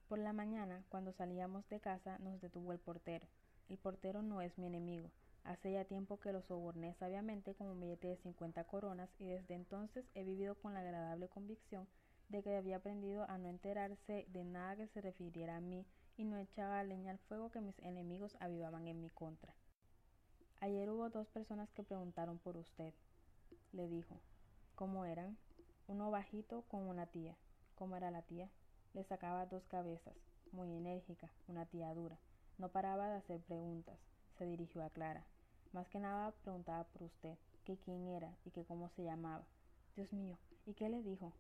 [0.08, 3.28] Por la mañana, cuando salíamos de casa, nos detuvo el portero.
[3.70, 5.10] El portero no es mi enemigo.
[5.44, 9.54] Hace ya tiempo que lo soborné sabiamente con un billete de cincuenta coronas y desde
[9.56, 11.88] entonces he vivido con la agradable convicción
[12.30, 15.86] de que había aprendido a no enterarse de nada que se refiriera a mí
[16.18, 19.54] y no echaba leña al fuego que mis enemigos avivaban en mi contra.
[20.62, 22.94] Ayer hubo dos personas que preguntaron por usted,
[23.72, 24.20] le dijo.
[24.76, 25.38] ¿Cómo eran?
[25.88, 27.36] Uno bajito con una tía.
[27.76, 28.50] ¿Cómo era la tía?
[28.94, 30.16] Le sacaba dos cabezas,
[30.52, 32.18] muy enérgica, una tía dura.
[32.58, 34.00] No paraba de hacer preguntas.
[34.38, 35.26] Se dirigió a Clara.
[35.74, 39.46] Más que nada preguntaba por usted, que quién era y que cómo se llamaba.
[39.96, 41.34] Dios mío, ¿y qué le dijo?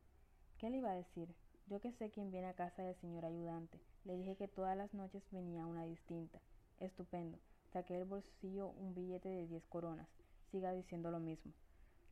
[0.58, 1.34] ¿Qué le iba a decir?
[1.67, 3.80] Yo que sé quién viene a casa del señor ayudante.
[4.04, 6.39] Le dije que todas las noches venía una distinta.
[6.80, 7.39] Estupendo.
[7.75, 10.07] Saqué del bolsillo un billete de diez coronas.
[10.49, 11.51] Siga diciendo lo mismo.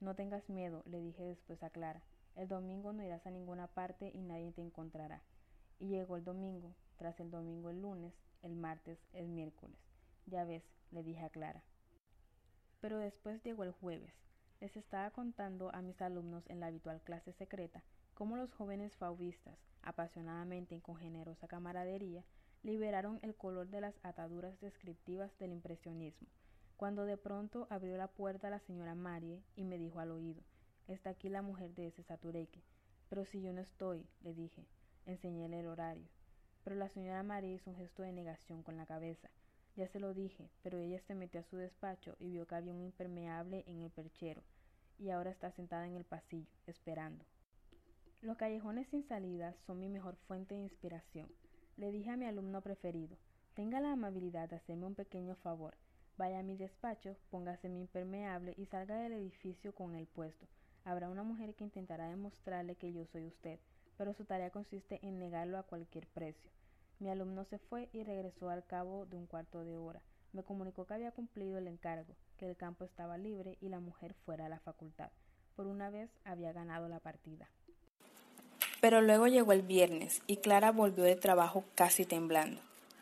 [0.02, 2.04] No tengas miedo, le dije después a Clara.
[2.36, 5.22] El domingo no irás a ninguna parte y nadie te encontrará.
[5.80, 9.78] Y llegó el domingo, tras el domingo el lunes, el martes, el miércoles.
[10.26, 11.64] Ya ves, le dije a Clara.
[12.82, 14.14] Pero después llegó el jueves.
[14.60, 19.58] Les estaba contando a mis alumnos en la habitual clase secreta cómo los jóvenes fauvistas,
[19.82, 22.26] apasionadamente y con generosa camaradería,
[22.64, 26.28] liberaron el color de las ataduras descriptivas del impresionismo,
[26.78, 30.42] cuando de pronto abrió la puerta la señora Marie y me dijo al oído,
[30.88, 32.62] está aquí la mujer de ese Satureque.
[33.10, 34.66] Pero si yo no estoy, le dije,
[35.06, 36.08] enseñéle el horario.
[36.64, 39.30] Pero la señora Marie hizo un gesto de negación con la cabeza.
[39.76, 42.74] Ya se lo dije, pero ella se metió a su despacho y vio que había
[42.74, 44.42] un impermeable en el perchero,
[44.98, 47.26] y ahora está sentada en el pasillo, esperando.
[48.22, 51.30] Los callejones sin salida son mi mejor fuente de inspiración.
[51.76, 53.18] Le dije a mi alumno preferido,
[53.56, 55.76] tenga la amabilidad de hacerme un pequeño favor.
[56.18, 60.46] Vaya a mi despacho, póngase mi impermeable y salga del edificio con el puesto.
[60.86, 63.60] Habrá una mujer que intentará demostrarle que yo soy usted,
[63.98, 66.52] pero su tarea consiste en negarlo a cualquier precio.
[67.00, 70.04] Mi alumno se fue y regresó al cabo de un cuarto de hora.
[70.32, 74.14] Me comunicó que había cumplido el encargo, que el campo estaba libre y la mujer
[74.14, 75.10] fuera a la facultad.
[75.56, 77.50] Por una vez había ganado la partida.
[78.84, 82.60] Pero luego llegó el viernes y Clara volvió de trabajo casi temblando.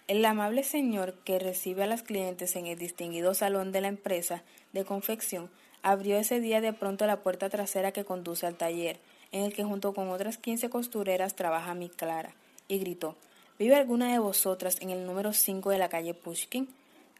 [0.07, 4.43] El amable señor que recibe a las clientes en el distinguido salón de la empresa
[4.73, 5.49] de confección
[5.81, 8.99] abrió ese día de pronto la puerta trasera que conduce al taller,
[9.31, 12.35] en el que junto con otras quince costureras trabaja mi Clara,
[12.67, 13.15] y gritó
[13.57, 16.69] ¿Vive alguna de vosotras en el número cinco de la calle Pushkin?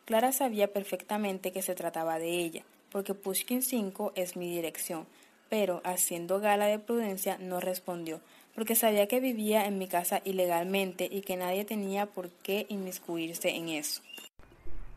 [0.06, 5.08] Clara sabía perfectamente que se trataba de ella, porque Pushkin 5 es mi dirección,
[5.52, 8.22] pero, haciendo gala de prudencia, no respondió,
[8.56, 13.56] porque sabía que vivía en mi casa ilegalmente y que nadie tenía por qué inmiscuirse
[13.56, 14.02] en eso.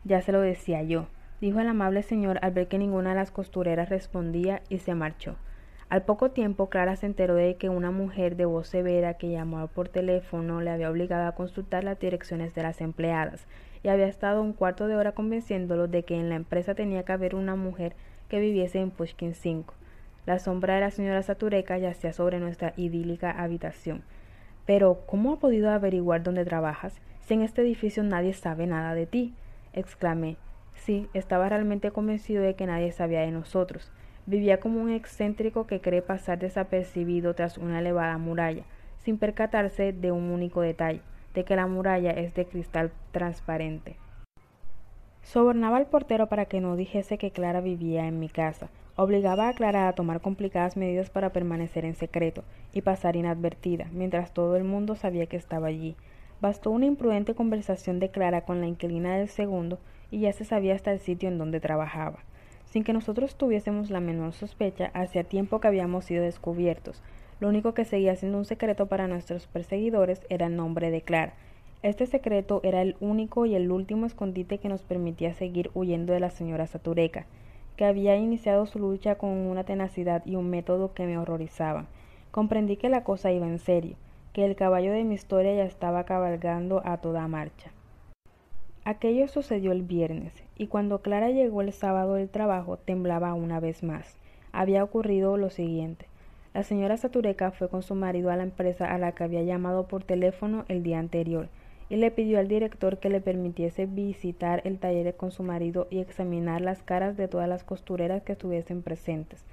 [0.03, 1.07] Ya se lo decía yo,
[1.41, 5.35] dijo el amable señor al ver que ninguna de las costureras respondía y se marchó.
[5.87, 9.67] Al poco tiempo Clara se enteró de que una mujer de voz severa que llamó
[9.67, 13.45] por teléfono le había obligado a consultar las direcciones de las empleadas
[13.83, 17.11] y había estado un cuarto de hora convenciéndolo de que en la empresa tenía que
[17.11, 17.95] haber una mujer
[18.29, 19.75] que viviese en Pushkin 5.
[20.25, 24.03] La sombra de la señora Satureka yacía sobre nuestra idílica habitación.
[24.65, 26.99] Pero, ¿cómo ha podido averiguar dónde trabajas?
[27.21, 29.35] Si en este edificio nadie sabe nada de ti.
[29.73, 30.37] exclamé.
[30.73, 33.91] Sí, estaba realmente convencido de que nadie sabía de nosotros.
[34.25, 38.63] Vivía como un excéntrico que cree pasar desapercibido tras una elevada muralla,
[38.97, 41.01] sin percatarse de un único detalle,
[41.35, 43.97] de que la muralla es de cristal transparente.
[45.25, 48.69] Sobornaba al portero para que no dijese que Clara vivía en mi casa.
[48.95, 54.35] Obligaba a Clara a tomar complicadas medidas para permanecer en secreto y pasar inadvertida, mientras
[54.35, 55.95] todo el mundo sabía que estaba allí.
[56.41, 59.79] Bastó una imprudente conversación de Clara con la inquilina del segundo
[60.11, 62.19] y ya se sabía hasta el sitio en donde trabajaba.
[62.65, 67.01] Sin que nosotros tuviésemos la menor sospecha, hacía tiempo que habíamos sido descubiertos.
[67.39, 71.33] Lo único que seguía siendo un secreto para nuestros perseguidores era el nombre de Clara,
[71.83, 76.19] este secreto era el único y el último escondite que nos permitía seguir huyendo de
[76.19, 77.25] la señora Satureca,
[77.75, 81.87] que había iniciado su lucha con una tenacidad y un método que me horrorizaban.
[82.31, 83.95] Comprendí que la cosa iba en serio,
[84.33, 87.71] que el caballo de mi historia ya estaba cabalgando a toda marcha.
[88.83, 93.81] Aquello sucedió el viernes, y cuando Clara llegó el sábado del trabajo temblaba una vez
[93.81, 94.17] más.
[94.51, 96.05] Había ocurrido lo siguiente.
[96.53, 99.87] La señora Satureca fue con su marido a la empresa a la que había llamado
[99.87, 101.49] por teléfono el día anterior,
[101.89, 105.99] y le pidió al director que le permitiese visitar el taller con su marido y
[105.99, 109.43] examinar las caras de todas las costureras que estuviesen presentes.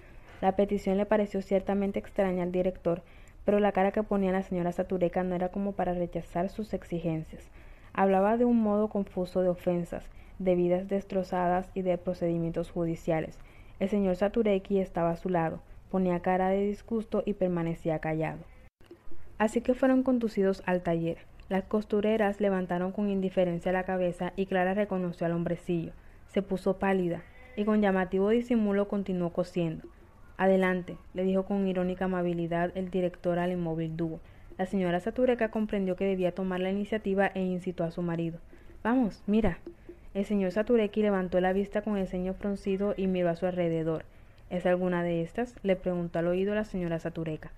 [0.40, 3.02] La petición le pareció ciertamente extraña al director,
[3.44, 7.50] pero la cara que ponía la señora Satureca no era como para rechazar sus exigencias.
[7.92, 13.38] Hablaba de un modo confuso de ofensas, de vidas destrozadas y de procedimientos judiciales.
[13.78, 18.40] El señor Satureki estaba a su lado, ponía cara de disgusto y permanecía callado.
[19.38, 21.18] Así que fueron conducidos al taller.
[21.48, 25.92] Las costureras levantaron con indiferencia la cabeza y Clara reconoció al hombrecillo.
[26.26, 27.22] Se puso pálida
[27.56, 29.86] y con llamativo disimulo continuó cosiendo.
[30.36, 34.20] Adelante, le dijo con irónica amabilidad el director al inmóvil dúo.
[34.58, 38.38] La señora Satureca comprendió que debía tomar la iniciativa e incitó a su marido.
[38.82, 39.58] Vamos, mira.
[40.14, 44.04] El señor Satureki levantó la vista con el ceño fruncido y miró a su alrededor.
[44.50, 45.54] ¿Es alguna de estas?
[45.62, 47.50] le preguntó al oído la señora Satureca.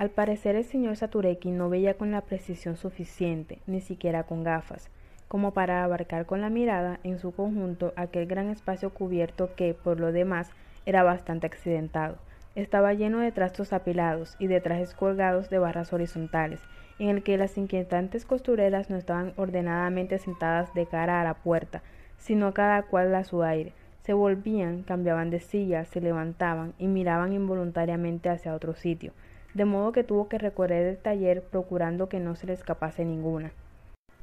[0.00, 4.88] Al parecer el señor Satureki no veía con la precisión suficiente, ni siquiera con gafas,
[5.28, 10.00] como para abarcar con la mirada en su conjunto aquel gran espacio cubierto que, por
[10.00, 10.48] lo demás,
[10.86, 12.16] era bastante accidentado.
[12.54, 16.60] Estaba lleno de trastos apilados y de trajes colgados de barras horizontales,
[16.98, 21.82] en el que las inquietantes costureras no estaban ordenadamente sentadas de cara a la puerta,
[22.16, 23.74] sino cada cual a su aire.
[24.04, 29.12] Se volvían, cambiaban de silla, se levantaban y miraban involuntariamente hacia otro sitio,
[29.54, 33.52] de modo que tuvo que recorrer el taller procurando que no se le escapase ninguna.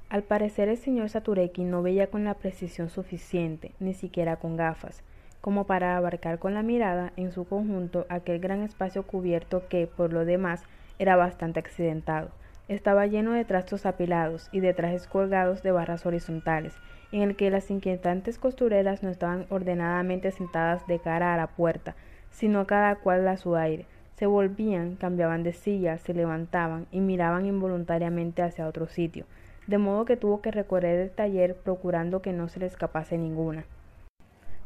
[0.09, 5.03] Al parecer el señor Satureki no veía con la precisión suficiente, ni siquiera con gafas,
[5.41, 10.13] como para abarcar con la mirada en su conjunto aquel gran espacio cubierto que, por
[10.13, 10.63] lo demás,
[10.97, 12.29] era bastante accidentado.
[12.69, 16.73] Estaba lleno de trastos apilados y de trajes colgados de barras horizontales,
[17.11, 21.95] en el que las inquietantes costureras no estaban ordenadamente sentadas de cara a la puerta,
[22.31, 23.85] sino cada cual a su aire,
[24.17, 29.25] se volvían, cambiaban de silla, se levantaban y miraban involuntariamente hacia otro sitio,
[29.67, 33.65] de modo que tuvo que recorrer el taller procurando que no se le escapase ninguna.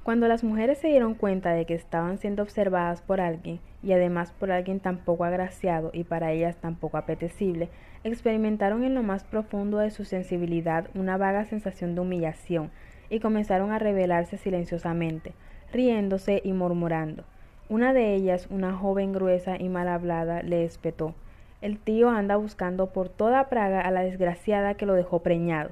[0.03, 4.31] Cuando las mujeres se dieron cuenta de que estaban siendo observadas por alguien, y además
[4.31, 7.69] por alguien tan poco agraciado y para ellas tan poco apetecible,
[8.05, 12.71] experimentaron en lo más profundo de su sensibilidad una vaga sensación de humillación,
[13.09, 15.33] y comenzaron a rebelarse silenciosamente,
[15.73, 17.25] riéndose y murmurando.
[17.71, 21.15] Una de ellas, una joven gruesa y mal hablada, le espetó.
[21.62, 25.69] El tío anda buscando por toda Praga a la desgraciada que lo dejó preñado.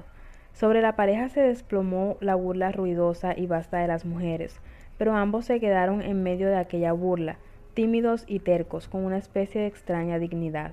[0.54, 4.62] Sobre la pareja se desplomó la burla ruidosa y vasta de las mujeres,
[4.96, 7.36] pero ambos se quedaron en medio de aquella burla,
[7.74, 10.72] tímidos y tercos, con una especie de extraña dignidad.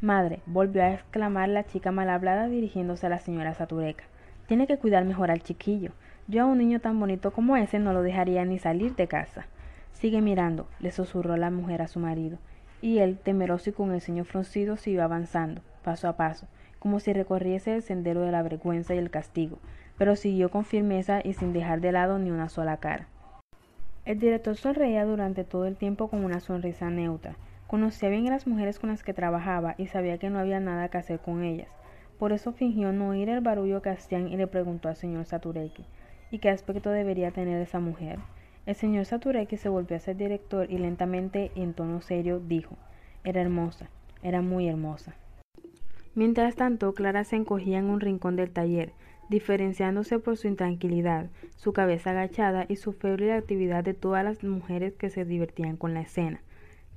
[0.00, 4.02] Madre, volvió a exclamar la chica mal hablada dirigiéndose a la señora Satureca.
[4.48, 5.92] Tiene que cuidar mejor al chiquillo.
[6.26, 9.46] Yo a un niño tan bonito como ese no lo dejaría ni salir de casa.
[9.92, 12.38] Sigue mirando, le susurró la mujer a su marido,
[12.82, 16.46] y él, temeroso y con el ceño fruncido, siguió avanzando, paso a paso,
[16.78, 19.58] como si recorriese el sendero de la vergüenza y el castigo,
[19.98, 23.06] pero siguió con firmeza y sin dejar de lado ni una sola cara.
[24.06, 27.36] El director sonreía durante todo el tiempo con una sonrisa neutra.
[27.66, 30.88] Conocía bien a las mujeres con las que trabajaba y sabía que no había nada
[30.88, 31.68] que hacer con ellas.
[32.18, 35.84] Por eso fingió no oír el barullo que hacían y le preguntó al señor Satureki,
[36.30, 38.18] ¿y qué aspecto debería tener esa mujer?
[38.66, 42.76] El señor Satureki se volvió a ser director y lentamente, en tono serio, dijo
[43.24, 43.88] Era hermosa,
[44.22, 45.14] era muy hermosa.
[46.14, 48.92] Mientras tanto, Clara se encogía en un rincón del taller,
[49.30, 54.94] diferenciándose por su intranquilidad, su cabeza agachada y su febril actividad de todas las mujeres
[54.96, 56.42] que se divertían con la escena.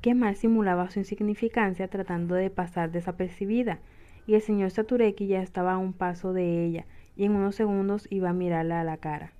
[0.01, 3.80] Qué mal simulaba su insignificancia tratando de pasar desapercibida,
[4.26, 6.86] y el señor Satureki ya estaba a un paso de ella,
[7.16, 9.32] y en unos segundos iba a mirarla a la cara.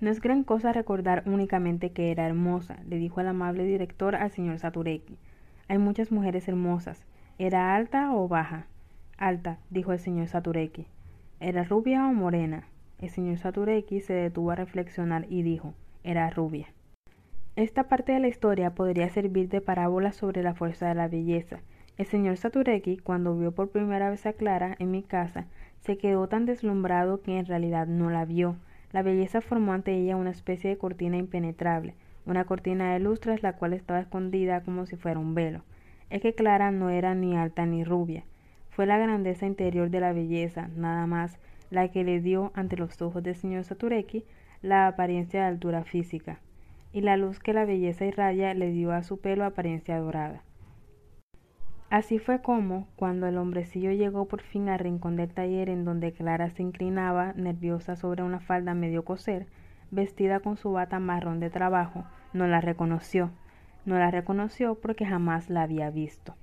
[0.00, 4.30] No es gran cosa recordar únicamente que era hermosa, le dijo el amable director al
[4.30, 5.16] señor Satureki.
[5.68, 7.04] Hay muchas mujeres hermosas.
[7.38, 8.66] ¿Era alta o baja?
[9.16, 10.86] Alta, dijo el señor Satureki.
[11.40, 12.64] ¿Era rubia o morena?
[13.00, 16.68] El señor Satureki se detuvo a reflexionar y dijo, era rubia.
[17.56, 21.60] Esta parte de la historia podría servir de parábola sobre la fuerza de la belleza.
[21.96, 25.46] El señor Satureki, cuando vio por primera vez a Clara en mi casa,
[25.80, 28.56] se quedó tan deslumbrado que en realidad no la vio.
[28.94, 33.42] La belleza formó ante ella una especie de cortina impenetrable, una cortina de luz tras
[33.42, 35.64] la cual estaba escondida como si fuera un velo.
[36.10, 38.22] Es que Clara no era ni alta ni rubia.
[38.70, 41.40] Fue la grandeza interior de la belleza, nada más,
[41.70, 44.22] la que le dio ante los ojos del señor Satureki
[44.62, 46.38] la apariencia de altura física,
[46.92, 50.44] y la luz que la belleza irradia le dio a su pelo apariencia dorada.
[51.94, 56.10] Así fue como, cuando el hombrecillo llegó por fin al rincón del taller en donde
[56.10, 59.46] Clara se inclinaba, nerviosa sobre una falda medio coser,
[59.92, 63.30] vestida con su bata marrón de trabajo, no la reconoció.
[63.84, 66.34] No la reconoció porque jamás la había visto.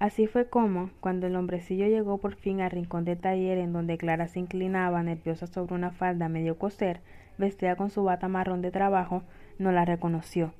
[0.00, 3.98] Así fue como, cuando el hombrecillo llegó por fin al rincón del taller en donde
[3.98, 7.02] Clara se inclinaba nerviosa sobre una falda medio coser,
[7.38, 9.22] vestida con su bata marrón de trabajo,
[9.60, 10.54] no la reconoció.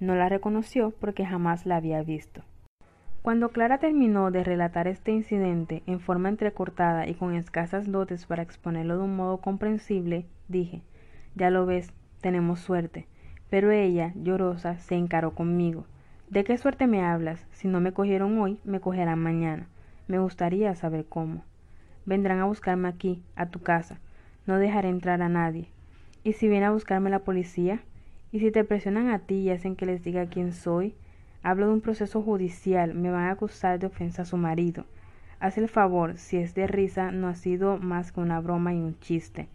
[0.00, 2.42] No la reconoció porque jamás la había visto.
[3.22, 8.42] Cuando Clara terminó de relatar este incidente en forma entrecortada y con escasas dotes para
[8.42, 10.82] exponerlo de un modo comprensible, dije
[11.36, 13.06] Ya lo ves, tenemos suerte.
[13.48, 15.86] Pero ella, llorosa, se encaró conmigo.
[16.30, 17.46] ¿De qué suerte me hablas?
[17.52, 19.68] Si no me cogieron hoy, me cogerán mañana.
[20.08, 21.44] Me gustaría saber cómo.
[22.04, 24.00] Vendrán a buscarme aquí, a tu casa.
[24.46, 25.68] No dejaré entrar a nadie.
[26.24, 27.82] ¿Y si viene a buscarme la policía?
[28.32, 30.96] ¿Y si te presionan a ti y hacen que les diga quién soy?
[31.44, 32.94] Hablo de un proceso judicial.
[32.94, 34.84] Me van a acusar de ofensa a su marido.
[35.40, 38.78] Haz el favor, si es de risa, no ha sido más que una broma y
[38.78, 39.48] un chiste.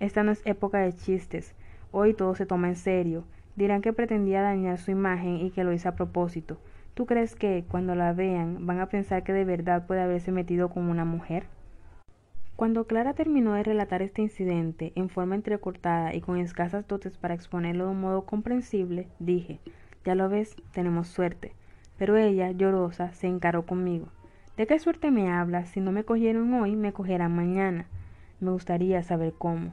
[0.00, 1.54] Esta no es época de chistes.
[1.92, 3.24] Hoy todo se toma en serio.
[3.56, 6.58] Dirán que pretendía dañar su imagen y que lo hice a propósito.
[6.92, 10.68] ¿Tú crees que, cuando la vean, van a pensar que de verdad puede haberse metido
[10.68, 11.44] con una mujer?
[12.54, 17.32] Cuando Clara terminó de relatar este incidente en forma entrecortada y con escasas dotes para
[17.32, 19.58] exponerlo de un modo comprensible, dije,
[20.04, 21.52] ya lo ves, tenemos suerte.
[21.98, 24.08] Pero ella, llorosa, se encaró conmigo.
[24.56, 25.68] ¿De qué suerte me hablas?
[25.68, 27.86] Si no me cogieron hoy, me cogerán mañana.
[28.40, 29.72] Me gustaría saber cómo.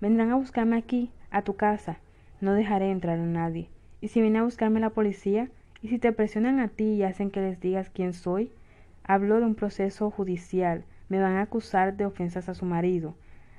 [0.00, 1.98] Vendrán a buscarme aquí, a tu casa,
[2.40, 3.68] no dejaré entrar a nadie.
[4.00, 5.50] ¿Y si viene a buscarme la policía?
[5.82, 8.52] ¿Y si te presionan a ti y hacen que les digas quién soy?
[9.02, 10.84] Hablo de un proceso judicial.
[11.08, 13.14] Me van a acusar de ofensas a su marido.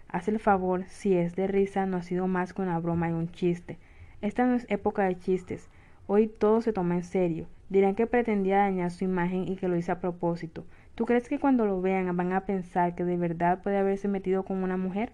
[0.07, 3.13] Haz el favor, si es de risa, no ha sido más que una broma y
[3.13, 3.77] un chiste.
[4.21, 5.69] Esta no es época de chistes.
[6.11, 7.45] Hoy todo se toma en serio.
[7.69, 10.65] Dirán que pretendía dañar su imagen y que lo hice a propósito.
[10.95, 14.41] ¿Tú crees que cuando lo vean van a pensar que de verdad puede haberse metido
[14.41, 15.11] con una mujer?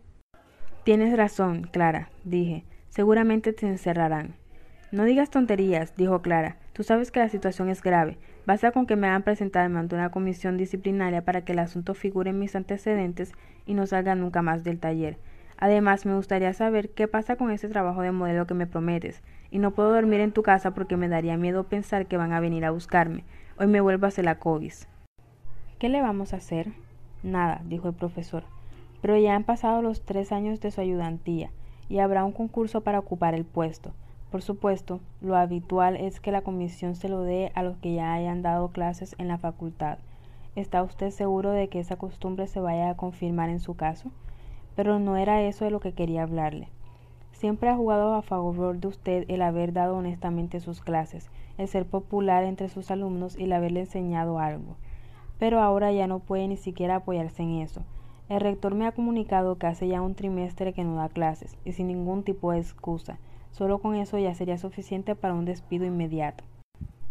[0.85, 2.63] Tienes razón, Clara, dije.
[2.87, 4.35] Seguramente te encerrarán.
[4.93, 6.55] No digas tonterías, dijo Clara.
[6.71, 8.17] Tú sabes que la situación es grave.
[8.45, 12.29] Basta con que me hagan presentarme ante una comisión disciplinaria para que el asunto figure
[12.29, 13.33] en mis antecedentes
[13.65, 15.17] y no salga nunca más del taller.
[15.57, 19.23] Además, me gustaría saber qué pasa con ese trabajo de modelo que me prometes.
[19.51, 22.39] Y no puedo dormir en tu casa porque me daría miedo pensar que van a
[22.39, 23.23] venir a buscarme.
[23.57, 24.73] Hoy me vuelvo a hacer la COVID.
[25.79, 26.73] ¿Qué le vamos a hacer?
[27.23, 28.43] Nada, dijo el profesor.
[29.01, 31.51] Pero ya han pasado los tres años de su ayudantía
[31.89, 33.93] y habrá un concurso para ocupar el puesto.
[34.31, 38.13] Por supuesto, lo habitual es que la comisión se lo dé a los que ya
[38.13, 39.99] hayan dado clases en la facultad.
[40.55, 44.11] ¿Está usted seguro de que esa costumbre se vaya a confirmar en su caso?
[44.75, 46.69] Pero no era eso de lo que quería hablarle.
[47.31, 51.85] Siempre ha jugado a favor de usted el haber dado honestamente sus clases, el ser
[51.85, 54.77] popular entre sus alumnos y el haberle enseñado algo.
[55.37, 57.81] Pero ahora ya no puede ni siquiera apoyarse en eso.
[58.29, 61.73] El rector me ha comunicado que hace ya un trimestre que no da clases y
[61.73, 63.19] sin ningún tipo de excusa.
[63.51, 66.43] Solo con eso ya sería suficiente para un despido inmediato.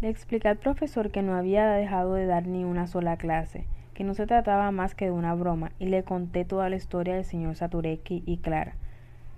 [0.00, 4.04] Le expliqué al profesor que no había dejado de dar ni una sola clase, que
[4.04, 7.24] no se trataba más que de una broma, y le conté toda la historia del
[7.24, 8.74] señor Satureki y Clara.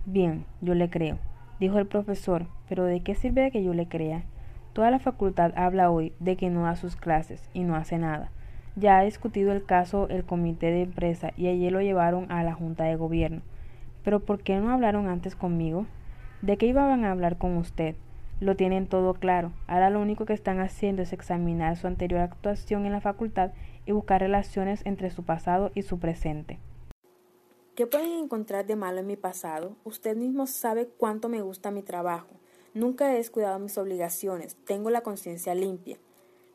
[0.07, 1.19] Bien, yo le creo,
[1.61, 4.25] dijo el profesor, pero ¿de qué sirve de que yo le crea?
[4.73, 8.31] Toda la facultad habla hoy de que no da sus clases y no hace nada.
[8.77, 12.53] Ya ha discutido el caso el comité de empresa y ayer lo llevaron a la
[12.53, 13.41] Junta de Gobierno.
[14.05, 15.87] Pero ¿por qué no hablaron antes conmigo?
[16.43, 17.97] ¿De qué iban a hablar con usted?
[18.39, 19.53] Lo tienen todo claro.
[19.67, 23.53] Ahora lo único que están haciendo es examinar su anterior actuación en la facultad
[23.87, 26.59] y buscar relaciones entre su pasado y su presente.
[27.77, 29.77] ¿Qué pueden encontrar de malo en mi pasado?
[29.85, 32.29] Usted mismo sabe cuánto me gusta mi trabajo.
[32.75, 35.99] Nunca he descuidado mis obligaciones, tengo la conciencia limpia.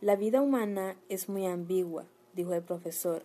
[0.02, 3.24] La vida humana es muy ambigua, dijo el profesor.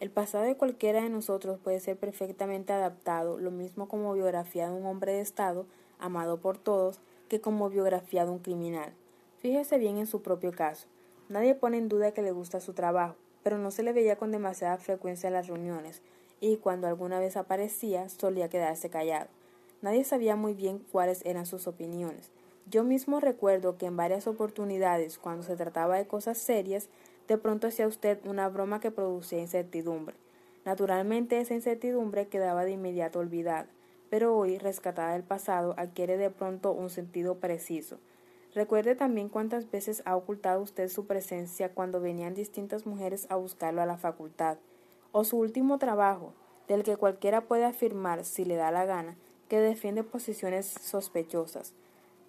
[0.00, 4.74] El pasado de cualquiera de nosotros puede ser perfectamente adaptado, lo mismo como biografía de
[4.74, 5.66] un hombre de Estado,
[5.98, 8.92] amado por todos, que como biografía de un criminal.
[9.38, 10.88] Fíjese bien en su propio caso.
[11.28, 14.32] Nadie pone en duda que le gusta su trabajo, pero no se le veía con
[14.32, 16.02] demasiada frecuencia en las reuniones,
[16.40, 19.28] y cuando alguna vez aparecía solía quedarse callado.
[19.82, 22.32] Nadie sabía muy bien cuáles eran sus opiniones.
[22.68, 26.88] Yo mismo recuerdo que en varias oportunidades, cuando se trataba de cosas serias,
[27.28, 30.16] de pronto hacía usted una broma que producía incertidumbre.
[30.64, 33.66] Naturalmente esa incertidumbre quedaba de inmediato olvidada,
[34.08, 37.98] pero hoy, rescatada del pasado, adquiere de pronto un sentido preciso.
[38.54, 43.82] Recuerde también cuántas veces ha ocultado usted su presencia cuando venían distintas mujeres a buscarlo
[43.82, 44.58] a la facultad,
[45.10, 46.34] o su último trabajo,
[46.68, 49.16] del que cualquiera puede afirmar, si le da la gana,
[49.48, 51.74] que defiende posiciones sospechosas.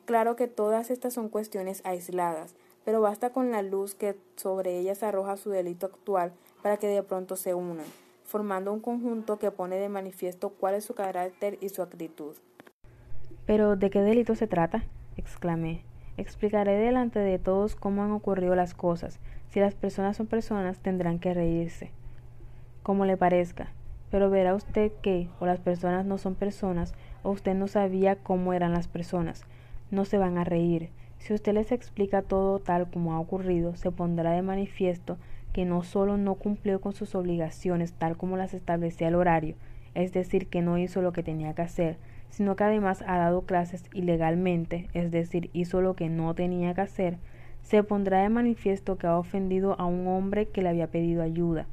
[0.05, 5.03] Claro que todas estas son cuestiones aisladas, pero basta con la luz que sobre ellas
[5.03, 7.85] arroja su delito actual para que de pronto se unan,
[8.23, 12.35] formando un conjunto que pone de manifiesto cuál es su carácter y su actitud.
[13.45, 14.85] Pero ¿de qué delito se trata?
[15.17, 15.83] exclamé.
[16.17, 19.19] Explicaré delante de todos cómo han ocurrido las cosas.
[19.49, 21.91] Si las personas son personas, tendrán que reírse.
[22.83, 23.71] Como le parezca.
[24.11, 26.93] Pero verá usted que o las personas no son personas
[27.23, 29.43] o usted no sabía cómo eran las personas.
[29.91, 30.89] No se van a reír.
[31.17, 35.17] Si usted les explica todo tal como ha ocurrido, se pondrá de manifiesto
[35.51, 39.55] que no solo no cumplió con sus obligaciones tal como las establecía el horario,
[39.93, 41.97] es decir, que no hizo lo que tenía que hacer,
[42.35, 46.81] sino que además ha dado clases ilegalmente, es decir, hizo lo que no tenía que
[46.81, 47.17] hacer,
[47.61, 51.65] se pondrá de manifiesto que ha ofendido a un hombre que le había pedido ayuda,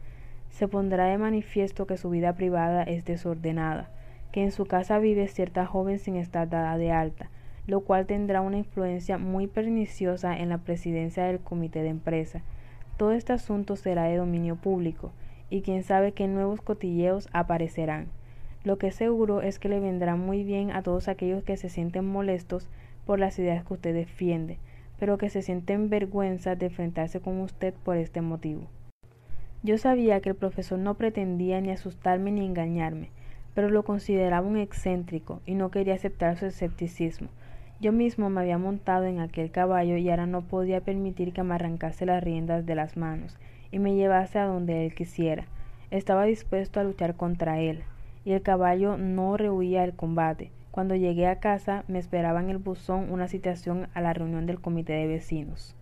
[0.50, 3.90] se pondrá de manifiesto que su vida privada es desordenada,
[4.30, 7.28] que en su casa vive cierta joven sin estar dada de alta,
[7.66, 12.42] lo cual tendrá una influencia muy perniciosa en la presidencia del comité de empresa.
[12.96, 15.10] Todo este asunto será de dominio público,
[15.50, 18.06] y quién sabe qué nuevos cotilleos aparecerán.
[18.64, 22.06] Lo que seguro es que le vendrá muy bien a todos aquellos que se sienten
[22.06, 22.68] molestos
[23.06, 24.58] por las ideas que usted defiende,
[24.98, 28.62] pero que se sienten vergüenza de enfrentarse con usted por este motivo.
[29.62, 33.10] Yo sabía que el profesor no pretendía ni asustarme ni engañarme,
[33.54, 37.28] pero lo consideraba un excéntrico y no quería aceptar su escepticismo,
[37.82, 41.56] yo mismo me había montado en aquel caballo y ahora no podía permitir que me
[41.56, 43.36] arrancase las riendas de las manos
[43.72, 45.46] y me llevase a donde él quisiera.
[45.90, 47.82] Estaba dispuesto a luchar contra él,
[48.24, 50.50] y el caballo no rehuía el combate.
[50.70, 54.60] Cuando llegué a casa me esperaba en el buzón una citación a la reunión del
[54.60, 55.74] comité de vecinos.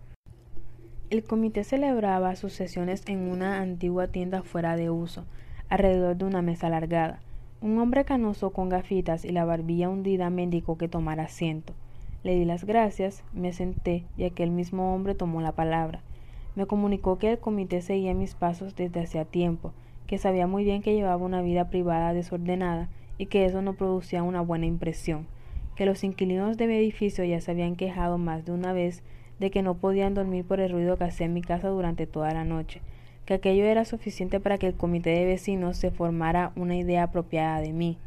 [1.09, 5.25] El comité celebraba sus sesiones en una antigua tienda fuera de uso,
[5.69, 7.19] alrededor de una mesa alargada.
[7.61, 11.73] Un hombre canoso con gafitas y la barbilla hundida me indicó que tomara asiento.
[12.23, 16.01] Le di las gracias, me senté y aquel mismo hombre tomó la palabra.
[16.55, 19.73] Me comunicó que el comité seguía mis pasos desde hacía tiempo,
[20.11, 24.23] que sabía muy bien que llevaba una vida privada desordenada y que eso no producía
[24.23, 25.25] una buena impresión,
[25.77, 29.03] que los inquilinos de mi edificio ya se habían quejado más de una vez
[29.39, 32.33] de que no podían dormir por el ruido que hacía en mi casa durante toda
[32.33, 32.81] la noche,
[33.25, 37.61] que aquello era suficiente para que el comité de vecinos se formara una idea apropiada
[37.61, 37.97] de mí,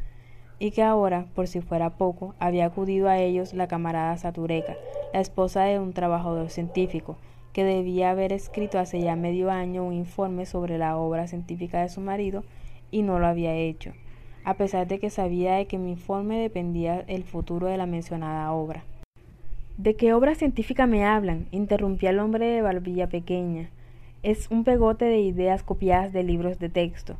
[0.58, 4.76] y que ahora, por si fuera poco, había acudido a ellos la camarada Satureca,
[5.14, 7.16] la esposa de un trabajador científico,
[7.54, 11.88] que debía haber escrito hace ya medio año un informe sobre la obra científica de
[11.88, 12.42] su marido
[12.90, 13.92] y no lo había hecho,
[14.44, 18.50] a pesar de que sabía de que mi informe dependía el futuro de la mencionada
[18.52, 18.82] obra.
[19.78, 21.46] ¿De qué obra científica me hablan?
[21.52, 23.70] interrumpía el hombre de barbilla pequeña.
[24.24, 27.16] Es un pegote de ideas copiadas de libros de texto.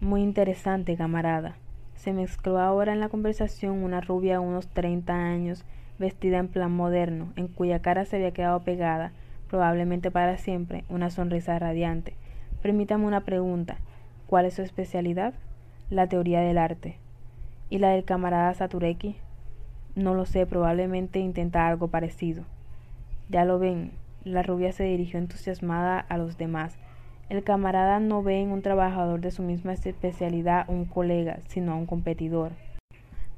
[0.00, 1.56] Muy interesante, camarada.
[1.94, 5.64] Se mezcló ahora en la conversación una rubia de unos treinta años,
[5.98, 9.12] vestida en plan moderno, en cuya cara se había quedado pegada,
[9.52, 12.14] probablemente para siempre, una sonrisa radiante.
[12.62, 13.76] Permítame una pregunta.
[14.26, 15.34] ¿Cuál es su especialidad?
[15.90, 16.96] La teoría del arte.
[17.68, 19.14] ¿Y la del camarada Satureki?
[19.94, 22.44] No lo sé, probablemente intenta algo parecido.
[23.28, 23.92] Ya lo ven,
[24.24, 26.78] la rubia se dirigió entusiasmada a los demás.
[27.28, 31.76] El camarada no ve en un trabajador de su misma especialidad un colega, sino a
[31.76, 32.52] un competidor.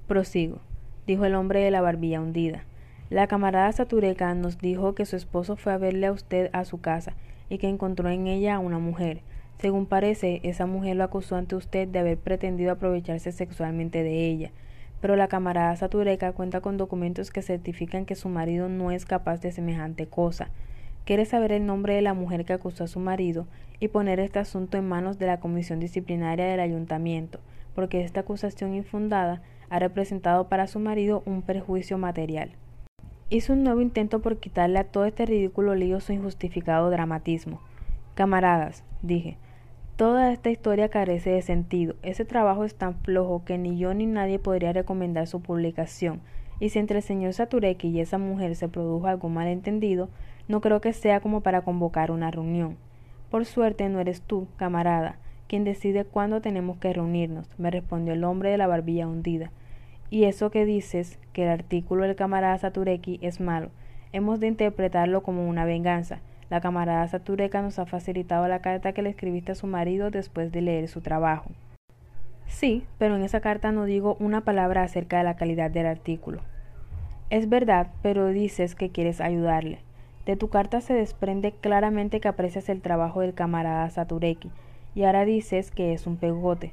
[0.07, 0.61] Prosigo,
[1.09, 2.63] dijo el hombre de la barbilla hundida.
[3.15, 6.81] La camarada Satureca nos dijo que su esposo fue a verle a usted a su
[6.81, 7.15] casa
[7.49, 9.21] y que encontró en ella a una mujer.
[9.61, 14.51] Según parece, esa mujer lo acusó ante usted de haber pretendido aprovecharse sexualmente de ella.
[15.01, 19.41] Pero la camarada Satureca cuenta con documentos que certifican que su marido no es capaz
[19.41, 20.51] de semejante cosa
[21.05, 23.47] quiere saber el nombre de la mujer que acusó a su marido
[23.79, 27.39] y poner este asunto en manos de la comisión disciplinaria del ayuntamiento,
[27.75, 29.41] porque esta acusación infundada
[29.71, 32.57] ha representado para su marido un perjuicio material.
[33.31, 37.61] Hizo un nuevo intento por quitarle a todo este ridículo lío su injustificado dramatismo.
[38.15, 39.39] Camaradas, dije,
[39.97, 41.95] toda esta historia carece de sentido.
[42.03, 46.21] Ese trabajo es tan flojo que ni yo ni nadie podría recomendar su publicación.
[46.61, 50.11] Y si entre el señor Satureki y esa mujer se produjo algún malentendido,
[50.47, 52.77] no creo que sea como para convocar una reunión.
[53.31, 55.17] Por suerte no eres tú, camarada,
[55.49, 59.51] quien decide cuándo tenemos que reunirnos, me respondió el hombre de la barbilla hundida.
[60.11, 63.71] Y eso que dices, que el artículo del camarada Satureki es malo,
[64.13, 66.21] hemos de interpretarlo como una venganza.
[66.51, 70.53] La camarada Satureka nos ha facilitado la carta que le escribiste a su marido después
[70.53, 71.51] de leer su trabajo.
[72.47, 76.43] Sí, pero en esa carta no digo una palabra acerca de la calidad del artículo.
[77.31, 79.81] Es verdad, pero dices que quieres ayudarle.
[80.27, 84.51] De tu carta se desprende claramente que aprecias el trabajo del camarada Satureki,
[84.95, 86.73] y ahora dices que es un pegote.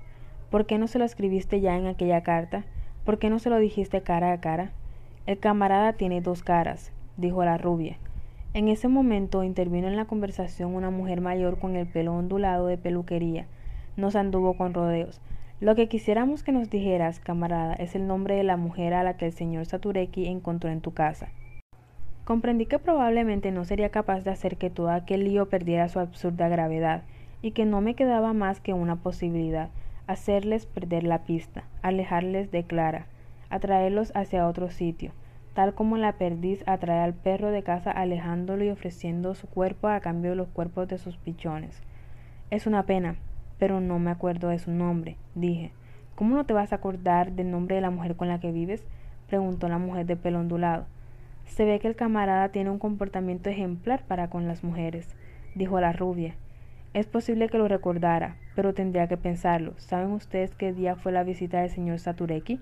[0.49, 2.65] ¿Por qué no se lo escribiste ya en aquella carta?
[3.05, 4.71] ¿Por qué no se lo dijiste cara a cara?
[5.25, 7.97] El camarada tiene dos caras, dijo la rubia.
[8.53, 12.77] En ese momento intervino en la conversación una mujer mayor con el pelo ondulado de
[12.77, 13.47] peluquería.
[13.97, 15.19] Nos anduvo con rodeos.
[15.59, 19.17] Lo que quisiéramos que nos dijeras, camarada, es el nombre de la mujer a la
[19.17, 21.29] que el señor Satureki encontró en tu casa.
[22.23, 26.49] Comprendí que probablemente no sería capaz de hacer que todo aquel lío perdiera su absurda
[26.49, 27.01] gravedad,
[27.41, 29.69] y que no me quedaba más que una posibilidad,
[30.11, 33.07] hacerles perder la pista, alejarles de Clara,
[33.49, 35.11] atraerlos hacia otro sitio,
[35.53, 39.99] tal como la perdiz atrae al perro de casa alejándolo y ofreciendo su cuerpo a
[39.99, 41.81] cambio de los cuerpos de sus pichones.
[42.49, 43.15] Es una pena,
[43.57, 45.71] pero no me acuerdo de su nombre, dije.
[46.15, 48.83] ¿Cómo no te vas a acordar del nombre de la mujer con la que vives?
[49.27, 50.85] preguntó la mujer de pelo ondulado.
[51.45, 55.15] Se ve que el camarada tiene un comportamiento ejemplar para con las mujeres,
[55.55, 56.35] dijo la rubia,
[56.93, 59.73] es posible que lo recordara, pero tendría que pensarlo.
[59.77, 62.59] ¿Saben ustedes qué día fue la visita del señor Satureki?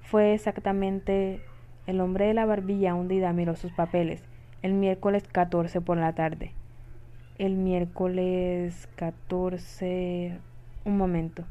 [0.00, 1.40] Fue exactamente
[1.86, 4.24] el hombre de la barbilla hundida miró sus papeles.
[4.62, 6.52] El miércoles 14 por la tarde.
[7.38, 10.38] El miércoles 14...
[10.86, 11.44] Un momento.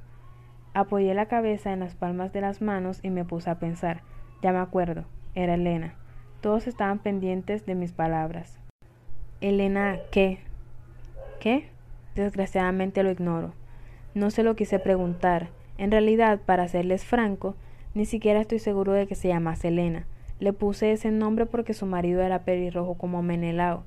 [0.74, 4.02] Apoyé la cabeza en las palmas de las manos y me puse a pensar.
[4.42, 5.06] Ya me acuerdo.
[5.36, 5.94] Era Elena.
[6.42, 8.60] Todos estaban pendientes de mis palabras.
[9.42, 10.40] Elena, ¿qué?
[11.40, 11.73] ¿Qué?
[12.16, 13.54] Desgraciadamente lo ignoro.
[14.14, 15.50] No se lo quise preguntar.
[15.78, 17.56] En realidad, para serles franco,
[17.96, 20.06] ni siquiera estoy seguro de que se llamase Elena.
[20.40, 23.84] Le puse ese nombre porque su marido era pelirrojo como Menelao.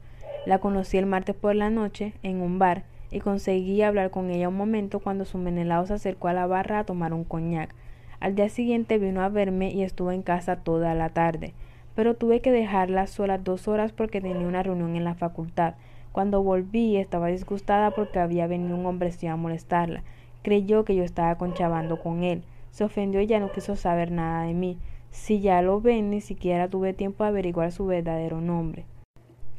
[0.46, 4.48] La conocí el martes por la noche en un bar y conseguí hablar con ella
[4.48, 7.74] un momento cuando su Menelao se acercó a la barra a tomar un coñac.
[8.20, 11.52] Al día siguiente vino a verme y estuvo en casa toda la tarde,
[11.94, 15.74] pero tuve que dejarla sola dos horas porque tenía una reunión en la facultad.
[16.16, 20.02] Cuando volví estaba disgustada porque había venido un hombrecillo a molestarla.
[20.40, 22.42] Creyó que yo estaba conchabando con él.
[22.70, 24.78] Se ofendió y ya no quiso saber nada de mí.
[25.10, 28.86] Si ya lo ven, ni siquiera tuve tiempo de averiguar su verdadero nombre.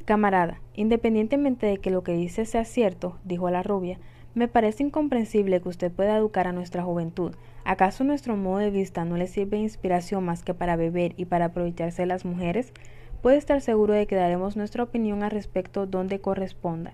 [0.05, 3.99] Camarada, independientemente de que lo que dice sea cierto, dijo la rubia,
[4.33, 7.35] me parece incomprensible que usted pueda educar a nuestra juventud.
[7.65, 11.25] ¿Acaso nuestro modo de vista no le sirve de inspiración más que para beber y
[11.25, 12.73] para aprovecharse de las mujeres?
[13.21, 16.93] Puede estar seguro de que daremos nuestra opinión al respecto donde corresponda.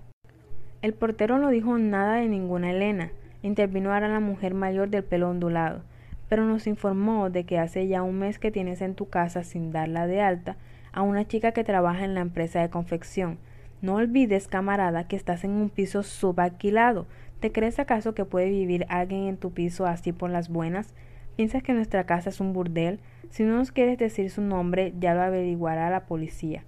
[0.82, 3.10] El portero no dijo nada de ninguna Elena,
[3.42, 5.82] intervino ahora la mujer mayor del pelo ondulado,
[6.28, 9.72] pero nos informó de que hace ya un mes que tienes en tu casa sin
[9.72, 10.56] darla de alta
[10.92, 13.38] a una chica que trabaja en la empresa de confección.
[13.82, 17.06] No olvides, camarada, que estás en un piso subalquilado.
[17.40, 20.94] ¿Te crees acaso que puede vivir alguien en tu piso así por las buenas?
[21.36, 23.00] ¿Piensas que nuestra casa es un burdel?
[23.30, 26.62] Si no nos quieres decir su nombre, ya lo averiguará la policía.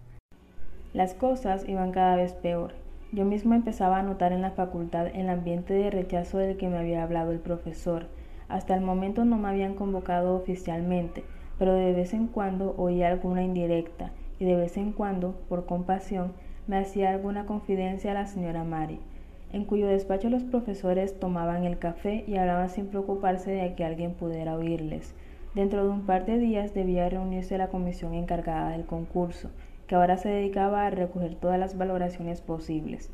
[0.92, 2.74] Las cosas iban cada vez peor.
[3.12, 6.78] Yo mismo empezaba a notar en la facultad el ambiente de rechazo del que me
[6.78, 8.08] había hablado el profesor.
[8.48, 11.22] Hasta el momento no me habían convocado oficialmente,
[11.60, 14.10] pero de vez en cuando oía alguna indirecta
[14.40, 16.32] y de vez en cuando, por compasión,
[16.66, 18.98] me hacía alguna confidencia a la señora Mari,
[19.52, 24.14] en cuyo despacho los profesores tomaban el café y hablaban sin preocuparse de que alguien
[24.14, 25.14] pudiera oírles.
[25.54, 29.50] Dentro de un par de días debía reunirse la comisión encargada del concurso,
[29.86, 33.10] que ahora se dedicaba a recoger todas las valoraciones posibles.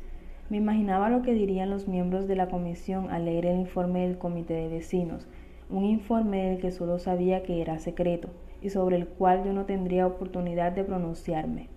[0.49, 4.17] Me imaginaba lo que dirían los miembros de la comisión al leer el informe del
[4.17, 5.27] comité de vecinos,
[5.69, 8.29] un informe del que solo sabía que era secreto
[8.61, 11.72] y sobre el cual yo no tendría oportunidad de pronunciarme.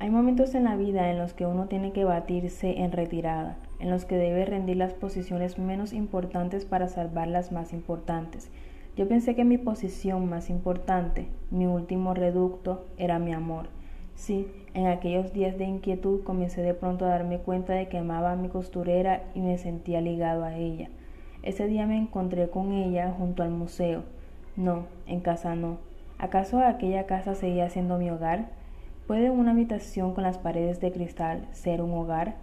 [0.00, 3.90] Hay momentos en la vida en los que uno tiene que batirse en retirada, en
[3.90, 8.50] los que debe rendir las posiciones menos importantes para salvar las más importantes,
[8.98, 13.68] yo pensé que mi posición más importante, mi último reducto, era mi amor.
[14.16, 18.32] Sí, en aquellos días de inquietud comencé de pronto a darme cuenta de que amaba
[18.32, 20.88] a mi costurera y me sentía ligado a ella.
[21.44, 24.02] Ese día me encontré con ella junto al museo.
[24.56, 25.78] No, en casa no.
[26.18, 28.48] ¿Acaso aquella casa seguía siendo mi hogar?
[29.08, 32.34] ¿Puede una habitación con las paredes de cristal ser un hogar?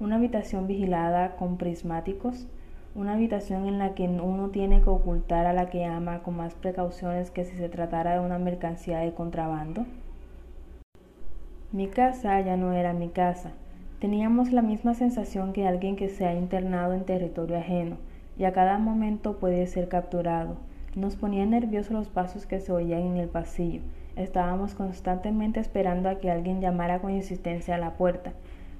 [0.00, 2.46] ¿Una habitación vigilada con prismáticos?
[2.94, 6.54] ¿Una habitación en la que uno tiene que ocultar a la que ama con más
[6.54, 9.84] precauciones que si se tratara de una mercancía de contrabando?
[11.70, 13.50] Mi casa ya no era mi casa.
[14.00, 17.98] Teníamos la misma sensación que alguien que se ha internado en territorio ajeno
[18.38, 20.56] y a cada momento puede ser capturado.
[20.94, 23.82] Nos ponían nerviosos los pasos que se oían en el pasillo
[24.16, 28.32] Estábamos constantemente esperando a que alguien llamara con insistencia a la puerta.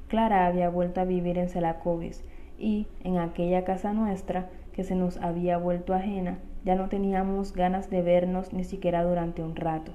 [0.08, 2.24] Clara había vuelto a vivir en Celacovis
[2.58, 7.90] y, en aquella casa nuestra, que se nos había vuelto ajena, ya no teníamos ganas
[7.90, 9.92] de vernos ni siquiera durante un rato.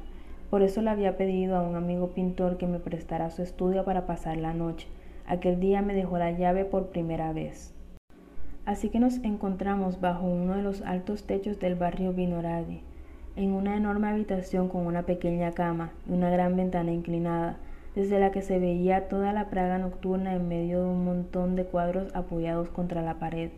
[0.52, 4.06] Por eso le había pedido a un amigo pintor que me prestara su estudio para
[4.06, 4.88] pasar la noche.
[5.26, 7.74] Aquel día me dejó la llave por primera vez.
[8.66, 12.84] Así que nos encontramos bajo uno de los altos techos del barrio Vinoradi
[13.36, 17.58] en una enorme habitación con una pequeña cama y una gran ventana inclinada,
[17.96, 21.66] desde la que se veía toda la praga nocturna en medio de un montón de
[21.66, 23.52] cuadros apoyados contra la pared.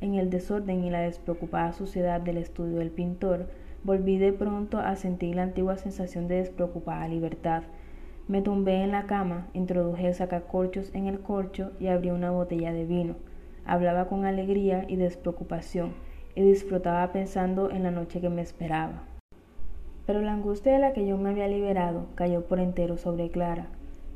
[0.00, 3.46] En el desorden y la despreocupada suciedad del estudio del pintor,
[3.82, 7.62] volví de pronto a sentir la antigua sensación de despreocupada libertad.
[8.28, 12.72] Me tumbé en la cama, introduje el sacacorchos en el corcho y abrí una botella
[12.72, 13.14] de vino.
[13.64, 15.94] Hablaba con alegría y despreocupación,
[16.34, 19.15] y disfrutaba pensando en la noche que me esperaba.
[20.06, 23.66] Pero la angustia de la que yo me había liberado cayó por entero sobre Clara.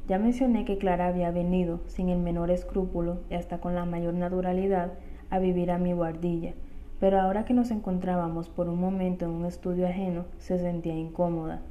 [0.09, 4.15] Ya mencioné que Clara había venido, sin el menor escrúpulo y hasta con la mayor
[4.15, 4.93] naturalidad,
[5.31, 6.55] a vivir a mi guardilla,
[7.01, 11.63] pero ahora que nos encontrábamos por un momento en un estudio ajeno, se sentía incómoda,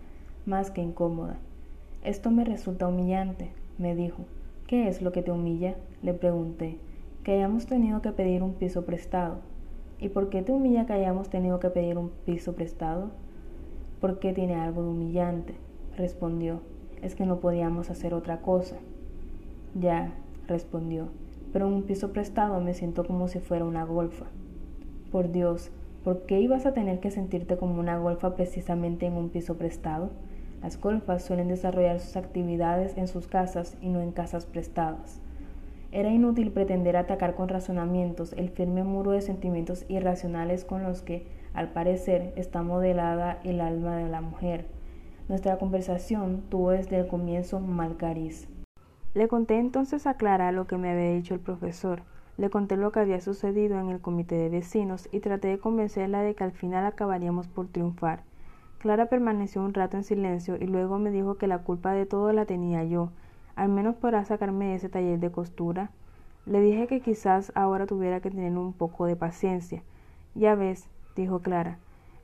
[0.45, 1.37] más que incómoda.
[2.03, 4.23] Esto me resulta humillante, me dijo.
[4.67, 5.75] ¿Qué es lo que te humilla?
[6.01, 6.77] le pregunté.
[7.23, 9.39] Que hayamos tenido que pedir un piso prestado.
[9.99, 13.11] ¿Y por qué te humilla que hayamos tenido que pedir un piso prestado?
[13.99, 15.55] ¿Por qué tiene algo de humillante?
[15.97, 16.61] respondió.
[17.01, 18.77] Es que no podíamos hacer otra cosa.
[19.75, 20.13] Ya,
[20.47, 21.09] respondió,
[21.51, 24.25] pero en un piso prestado me siento como si fuera una golfa.
[25.11, 25.69] Por Dios,
[26.03, 30.11] ¿por qué ibas a tener que sentirte como una golfa precisamente en un piso prestado?
[30.61, 35.21] Las golfas suelen desarrollar sus actividades en sus casas y no en casas prestadas.
[35.91, 41.25] Era inútil pretender atacar con razonamientos el firme muro de sentimientos irracionales con los que
[41.59, 44.65] al parecer está modelada el alma de la mujer.
[45.27, 48.47] Nuestra conversación tuvo desde el comienzo mal cariz.
[49.13, 52.03] Le conté entonces a Clara lo que me había dicho el profesor.
[52.37, 56.21] Le conté lo que había sucedido en el comité de vecinos y traté de convencerla
[56.21, 58.23] de que al final acabaríamos por triunfar.
[58.77, 62.31] Clara permaneció un rato en silencio y luego me dijo que la culpa de todo
[62.31, 63.09] la tenía yo.
[63.57, 65.91] Al menos podrá sacarme de ese taller de costura.
[66.45, 69.83] Le dije que quizás ahora tuviera que tener un poco de paciencia.
[70.35, 70.87] Ya ves,
[71.19, 71.77] dijo Clara.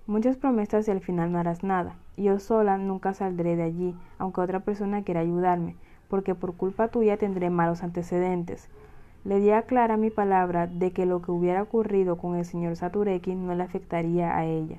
[0.08, 1.96] Muchas promesas y al final no harás nada.
[2.16, 5.76] Yo sola nunca saldré de allí, aunque otra persona quiera ayudarme,
[6.08, 8.70] porque por culpa tuya tendré malos antecedentes.
[9.26, 12.76] Le di a Clara mi palabra de que lo que hubiera ocurrido con el señor
[12.76, 14.78] Satureki no le afectaría a ella.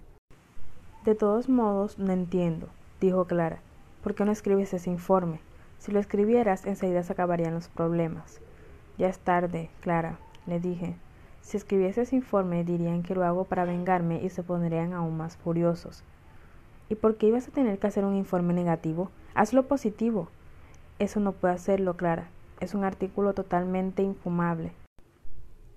[1.05, 2.69] De todos modos, no entiendo,
[3.01, 3.59] dijo Clara.
[4.03, 5.41] ¿Por qué no escribes ese informe?
[5.79, 8.41] Si lo escribieras, enseguida se acabarían los problemas.
[8.97, 10.97] Ya es tarde, Clara, le dije.
[11.47, 15.37] Si escribiese ese informe dirían que lo hago para vengarme y se pondrían aún más
[15.37, 16.03] furiosos.
[16.89, 19.13] ¿Y por qué ibas a tener que hacer un informe negativo?
[19.33, 20.27] Hazlo positivo.
[20.99, 22.27] Eso no puede hacerlo, Clara.
[22.59, 24.73] Es un artículo totalmente infumable.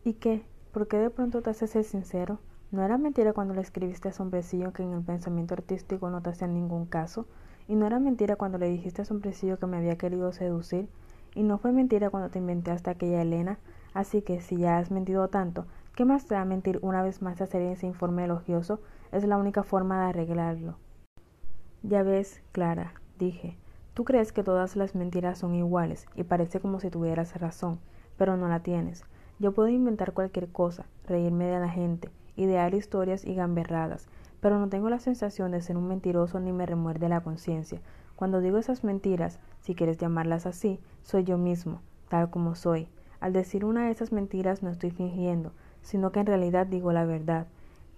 [0.04, 0.42] ¿Y qué?
[0.74, 2.40] ¿Por qué de pronto te haces ser sincero?
[2.72, 6.32] ¿No era mentira cuando le escribiste a Sombrecillo que en el pensamiento artístico no te
[6.32, 7.28] hacía ningún caso?
[7.68, 10.90] ¿Y no era mentira cuando le dijiste a Sombrecillo que me había querido seducir?
[11.36, 13.60] ¿Y no fue mentira cuando te inventé hasta aquella Elena?
[13.94, 15.66] Así que si ya has mentido tanto,
[15.96, 18.80] ¿qué más te va a mentir una vez más hacer ese informe elogioso?
[19.12, 20.76] Es la única forma de arreglarlo.
[21.82, 23.58] Ya ves, Clara, dije,
[23.94, 27.80] tú crees que todas las mentiras son iguales y parece como si tuvieras razón,
[28.18, 29.04] pero no la tienes.
[29.40, 34.10] Yo puedo inventar cualquier cosa, reírme de la gente, idear historias y gamberradas,
[34.42, 37.82] pero no tengo la sensación de ser un mentiroso ni me remuerde la conciencia.
[38.16, 42.90] Cuando digo esas mentiras, si quieres llamarlas así, soy yo mismo, tal como soy,
[43.20, 45.52] al decir una de esas mentiras no estoy fingiendo,
[45.82, 47.48] sino que en realidad digo la verdad.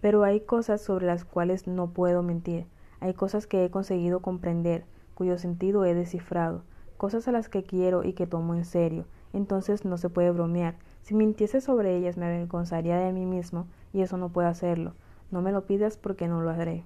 [0.02, 2.66] Pero hay cosas sobre las cuales no puedo mentir,
[3.00, 6.64] hay cosas que he conseguido comprender, cuyo sentido he descifrado,
[6.98, 10.76] cosas a las que quiero y que tomo en serio, entonces no se puede bromear.
[11.02, 14.94] Si mintiese sobre ellas me avergonzaría de mí mismo, y eso no puedo hacerlo.
[15.32, 16.84] No me lo pidas porque no lo haré.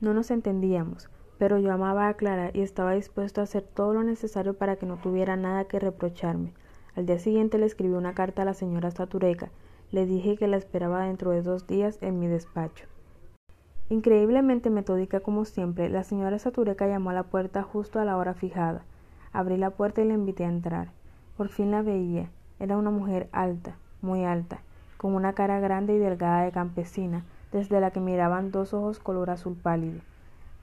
[0.00, 1.08] No nos entendíamos,
[1.38, 4.86] pero yo amaba a Clara y estaba dispuesto a hacer todo lo necesario para que
[4.86, 6.52] no tuviera nada que reprocharme.
[6.96, 9.50] Al día siguiente le escribí una carta a la señora Statureca.
[9.92, 12.86] Le dije que la esperaba dentro de dos días en mi despacho.
[13.90, 18.32] Increíblemente metódica como siempre, la señora Satureca llamó a la puerta justo a la hora
[18.32, 18.82] fijada.
[19.32, 20.88] Abrí la puerta y la invité a entrar.
[21.36, 22.30] Por fin la veía.
[22.58, 24.62] Era una mujer alta, muy alta,
[24.96, 29.28] con una cara grande y delgada de campesina, desde la que miraban dos ojos color
[29.28, 30.00] azul pálido.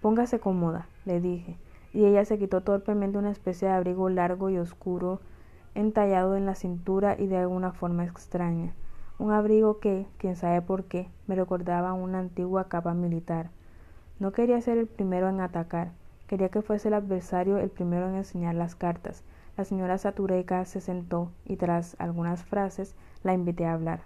[0.01, 1.57] Póngase cómoda, le dije,
[1.93, 5.21] y ella se quitó torpemente una especie de abrigo largo y oscuro,
[5.75, 8.73] entallado en la cintura y de alguna forma extraña
[9.19, 13.51] un abrigo que, quién sabe por qué, me recordaba una antigua capa militar.
[14.19, 15.91] No quería ser el primero en atacar,
[16.27, 19.23] quería que fuese el adversario el primero en enseñar las cartas.
[19.55, 24.01] La señora Satureca se sentó y tras algunas frases la invité a hablar.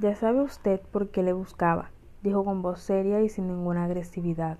[0.00, 1.90] Ya sabe usted por qué le buscaba,
[2.22, 4.58] dijo con voz seria y sin ninguna agresividad.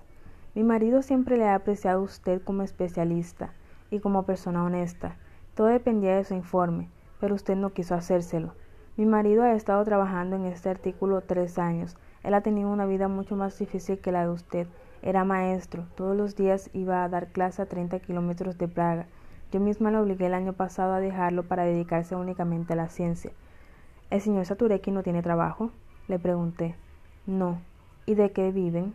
[0.55, 3.53] Mi marido siempre le ha apreciado a usted como especialista
[3.91, 5.17] y como persona honesta.
[5.59, 6.87] Todo dependía de su informe,
[7.19, 8.53] pero usted no quiso hacérselo.
[8.95, 11.97] Mi marido ha estado trabajando en este artículo tres años.
[12.23, 14.67] Él ha tenido una vida mucho más difícil que la de usted.
[15.01, 15.83] Era maestro.
[15.95, 19.07] Todos los días iba a dar clase a 30 kilómetros de Praga.
[19.51, 23.31] Yo misma lo obligué el año pasado a dejarlo para dedicarse únicamente a la ciencia.
[24.11, 25.71] ¿El señor Satureki no tiene trabajo?
[26.07, 26.77] Le pregunté.
[27.27, 27.59] No.
[28.05, 28.93] ¿Y de qué viven?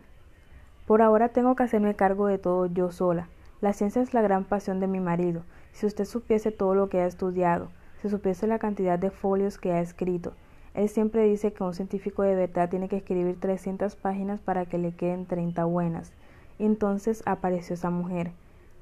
[0.87, 3.29] Por ahora tengo que hacerme cargo de todo yo sola.
[3.61, 5.43] La ciencia es la gran pasión de mi marido.
[5.75, 7.67] Si usted supiese todo lo que ha estudiado,
[8.01, 10.31] si supiese la cantidad de folios que ha escrito.
[10.73, 14.77] Él siempre dice que un científico de verdad tiene que escribir 300 páginas para que
[14.77, 16.13] le queden 30 buenas.
[16.59, 18.31] Y entonces apareció esa mujer.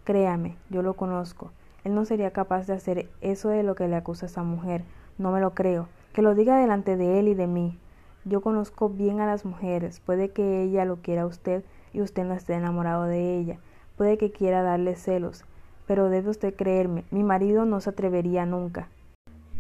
[0.04, 1.52] Créame, yo lo conozco.
[1.84, 4.84] Él no sería capaz de hacer eso de lo que le acusa esa mujer.
[5.18, 5.88] No me lo creo.
[6.14, 7.76] Que lo diga delante de él y de mí.
[8.24, 10.00] Yo conozco bien a las mujeres.
[10.00, 13.58] Puede que ella lo quiera a usted y usted no esté enamorado de ella.
[13.98, 15.44] Puede que quiera darle celos.
[15.88, 18.88] Pero debe usted creerme, mi marido no se atrevería nunca.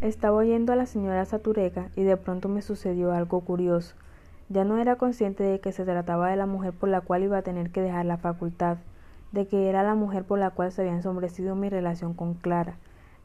[0.01, 3.95] Estaba oyendo a la señora Satureca y de pronto me sucedió algo curioso.
[4.49, 7.37] Ya no era consciente de que se trataba de la mujer por la cual iba
[7.37, 8.77] a tener que dejar la facultad,
[9.31, 12.75] de que era la mujer por la cual se había ensombrecido mi relación con Clara,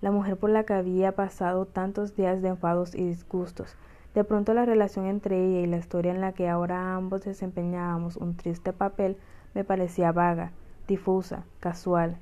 [0.01, 3.77] la mujer por la que había pasado tantos días de enfados y disgustos.
[4.15, 8.17] De pronto la relación entre ella y la historia en la que ahora ambos desempeñábamos
[8.17, 9.17] un triste papel
[9.55, 10.53] me parecía vaga,
[10.87, 12.19] difusa, casual.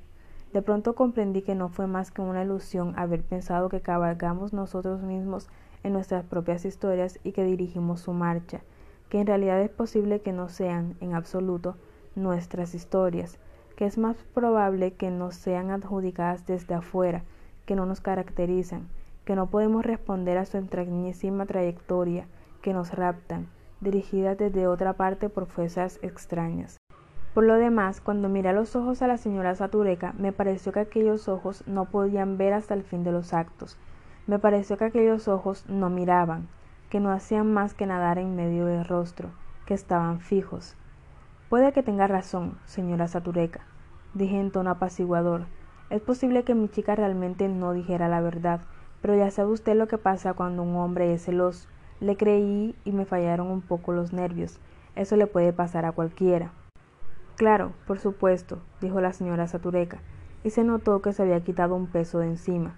[0.53, 5.01] De pronto comprendí que no fue más que una ilusión haber pensado que cabalgamos nosotros
[5.01, 5.49] mismos
[5.83, 8.61] en nuestras propias historias y que dirigimos su marcha,
[9.09, 11.75] que en realidad es posible que no sean, en absoluto,
[12.15, 13.39] nuestras historias,
[13.75, 17.23] que es más probable que no sean adjudicadas desde afuera,
[17.65, 18.87] que no nos caracterizan,
[19.25, 22.25] que no podemos responder a su entrañísima trayectoria,
[22.61, 23.47] que nos raptan,
[23.81, 26.76] dirigidas desde otra parte por fuerzas extrañas.
[27.37, 30.79] Por lo demás, cuando miré a los ojos a la señora Satureca, me pareció que
[30.79, 33.77] aquellos ojos no podían ver hasta el fin de los actos.
[34.25, 36.47] Me pareció que aquellos ojos no miraban,
[36.89, 39.29] que no hacían más que nadar en medio del rostro,
[39.67, 40.75] que estaban fijos.
[41.47, 43.61] Puede que tenga razón, señora Satureca,
[44.15, 45.45] dije en tono apaciguador.
[45.91, 48.61] Es posible que mi chica realmente no dijera la verdad,
[48.99, 51.69] pero ya sabe usted lo que pasa cuando un hombre es celoso.
[51.99, 54.59] Le creí y me fallaron un poco los nervios.
[54.95, 56.51] Eso le puede pasar a cualquiera.
[57.37, 59.99] Claro, por supuesto, dijo la señora Satureca,
[60.43, 62.75] y se notó que se había quitado un peso de encima.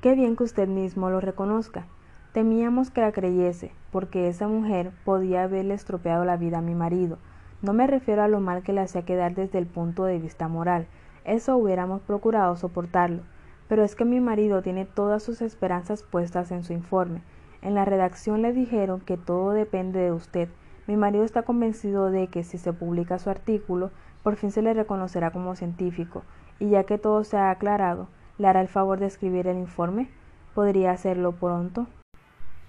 [0.00, 1.86] Qué bien que usted mismo lo reconozca.
[2.32, 7.18] Temíamos que la creyese, porque esa mujer podía haberle estropeado la vida a mi marido.
[7.60, 10.46] No me refiero a lo mal que le hacía quedar desde el punto de vista
[10.46, 10.86] moral.
[11.24, 13.22] Eso hubiéramos procurado soportarlo.
[13.66, 17.22] Pero es que mi marido tiene todas sus esperanzas puestas en su informe.
[17.62, 20.48] En la redacción le dijeron que todo depende de usted,
[20.88, 23.90] mi marido está convencido de que si se publica su artículo,
[24.22, 26.22] por fin se le reconocerá como científico,
[26.58, 28.08] y ya que todo se ha aclarado,
[28.38, 30.08] ¿le hará el favor de escribir el informe?
[30.54, 31.86] ¿Podría hacerlo pronto?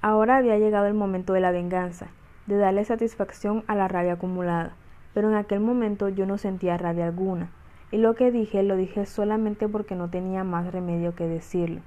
[0.02, 2.08] Ahora había llegado el momento de la venganza,
[2.46, 4.74] de darle satisfacción a la rabia acumulada,
[5.14, 7.52] pero en aquel momento yo no sentía rabia alguna,
[7.90, 11.80] y lo que dije lo dije solamente porque no tenía más remedio que decirlo.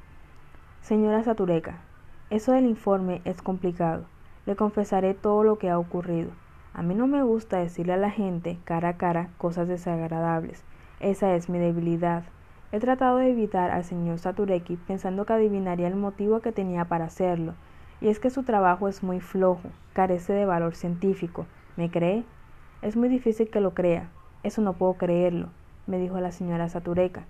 [0.81, 1.83] Señora Satureca,
[2.31, 4.07] eso del informe es complicado.
[4.45, 6.31] Le confesaré todo lo que ha ocurrido.
[6.75, 10.65] A mí no me gusta decirle a la gente cara a cara cosas desagradables.
[11.01, 12.25] Esa es mi debilidad.
[12.73, 17.05] He tratado de evitar al señor Satureki pensando que adivinaría el motivo que tenía para
[17.05, 17.55] hacerlo,
[18.01, 21.47] y es que su trabajo es muy flojo, carece de valor científico.
[21.77, 22.25] ¿Me cree?
[22.81, 24.09] Es muy difícil que lo crea.
[24.43, 25.49] Eso no puedo creerlo,
[25.87, 27.25] me dijo la señora Satureka.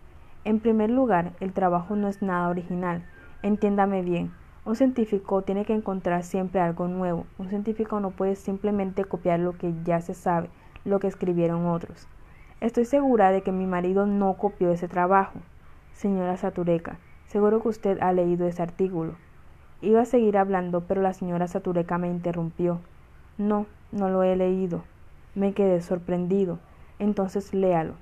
[0.44, 3.04] En primer lugar, el trabajo no es nada original.
[3.42, 4.32] Entiéndame bien,
[4.64, 7.26] un científico tiene que encontrar siempre algo nuevo.
[7.36, 10.50] Un científico no puede simplemente copiar lo que ya se sabe,
[10.84, 12.06] lo que escribieron otros.
[12.60, 15.40] Estoy segura de que mi marido no copió ese trabajo.
[15.92, 19.14] Señora Satureca, seguro que usted ha leído ese artículo.
[19.80, 22.78] Iba a seguir hablando, pero la señora Satureca me interrumpió.
[23.38, 24.84] No, no lo he leído.
[25.34, 26.60] Me quedé sorprendido.
[27.00, 27.94] Entonces léalo.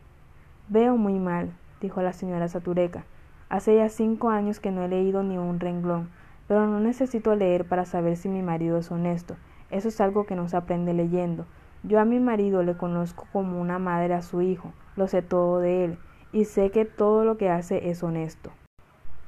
[0.69, 3.05] Veo muy mal, dijo la señora Satureca.
[3.49, 6.11] Hace ya cinco años que no he leído ni un renglón,
[6.51, 9.37] pero no necesito leer para saber si mi marido es honesto.
[9.71, 11.47] Eso es algo que no se aprende leyendo.
[11.85, 15.61] Yo a mi marido le conozco como una madre a su hijo, lo sé todo
[15.61, 15.99] de él,
[16.33, 18.51] y sé que todo lo que hace es honesto.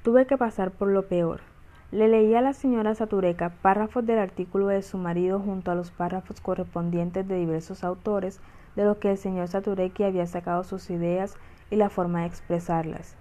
[0.03, 1.43] Tuve que pasar por lo peor.
[1.93, 5.93] Le leí a la señora Satureca párrafos del artículo de su marido junto a los
[5.93, 8.41] párrafos correspondientes de diversos autores
[8.75, 11.37] de los que el señor Saturecki había sacado sus ideas
[11.71, 13.17] y la forma de expresarlas.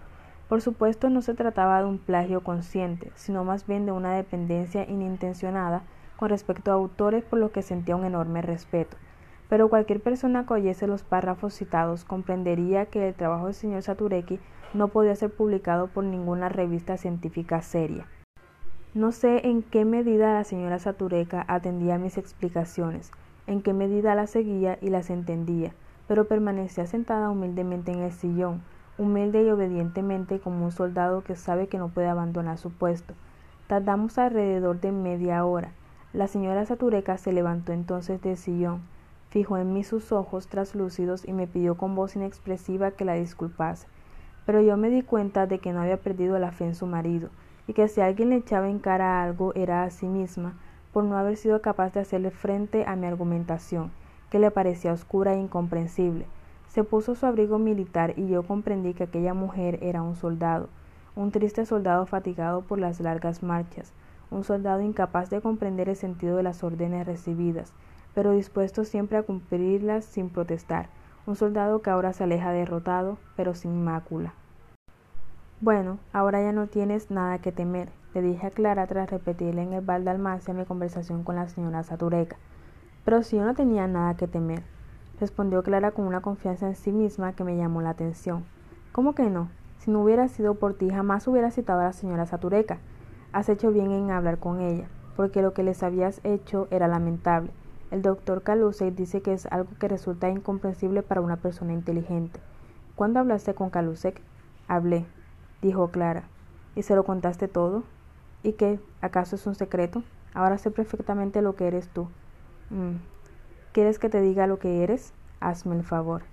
[0.52, 4.84] Por supuesto no se trataba de un plagio consciente, sino más bien de una dependencia
[4.84, 5.84] inintencionada
[6.18, 8.98] con respecto a autores por los que sentía un enorme respeto.
[9.48, 14.42] Pero cualquier persona que oyese los párrafos citados comprendería que el trabajo del señor Saturecki
[14.74, 18.06] no podía ser publicado por ninguna revista científica seria.
[18.94, 23.14] No sé en qué medida la señora Satureca atendía mis explicaciones,
[23.48, 25.72] en qué medida las seguía y las entendía,
[26.10, 28.62] pero permanecía sentada humildemente en el sillón,
[29.02, 33.16] humilde y obedientemente como un soldado que sabe que no puede abandonar su puesto.
[33.68, 35.72] Tardamos alrededor de media hora.
[36.14, 38.82] La señora Satureca se levantó entonces del sillón,
[39.30, 43.88] fijó en mí sus ojos traslúcidos y me pidió con voz inexpresiva que la disculpase.
[44.46, 47.30] Pero yo me di cuenta de que no había perdido la fe en su marido,
[47.68, 50.54] y que si alguien le echaba en cara algo era a sí misma,
[50.94, 53.92] por no haber sido capaz de hacerle frente a mi argumentación,
[54.30, 56.26] que le parecía oscura e incomprensible.
[56.72, 60.70] Se puso su abrigo militar y yo comprendí que aquella mujer era un soldado,
[61.18, 63.92] un triste soldado fatigado por las largas marchas,
[64.30, 67.74] un soldado incapaz de comprender el sentido de las órdenes recibidas,
[68.16, 70.88] pero dispuesto siempre a cumplirlas sin protestar,
[71.28, 74.34] un soldado que ahora se aleja derrotado, pero sin mácula.
[75.60, 79.74] Bueno, ahora ya no tienes nada que temer, le dije a Clara tras repetirle en
[79.74, 82.38] el bal de mi conversación con la señora Satureca.
[83.04, 84.64] Pero si yo no tenía nada que temer,
[85.22, 88.44] respondió Clara con una confianza en sí misma que me llamó la atención.
[88.92, 89.50] ¿Cómo que no?
[89.78, 92.80] Si no hubiera sido por ti, jamás hubiera citado a la señora Satureca.
[93.32, 97.52] Has hecho bien en hablar con ella, porque lo que les habías hecho era lamentable.
[97.92, 102.40] El doctor Calusek dice que es algo que resulta incomprensible para una persona inteligente.
[102.96, 104.20] ¿Cuándo hablaste con Calusek?
[104.68, 105.06] Hablé,
[105.62, 106.24] dijo Clara.
[106.76, 107.84] ¿Y se lo contaste todo?
[108.42, 108.80] ¿Y qué?
[109.02, 110.02] ¿Acaso es un secreto?
[110.34, 112.08] Ahora sé perfectamente lo que eres tú.
[112.72, 112.96] Mm.
[113.74, 115.14] ¿Quieres que te diga lo que eres?
[115.40, 116.24] Hazme el favor.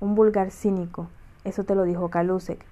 [0.00, 1.08] Un vulgar cínico.
[1.44, 2.64] Eso te lo dijo Kalusek.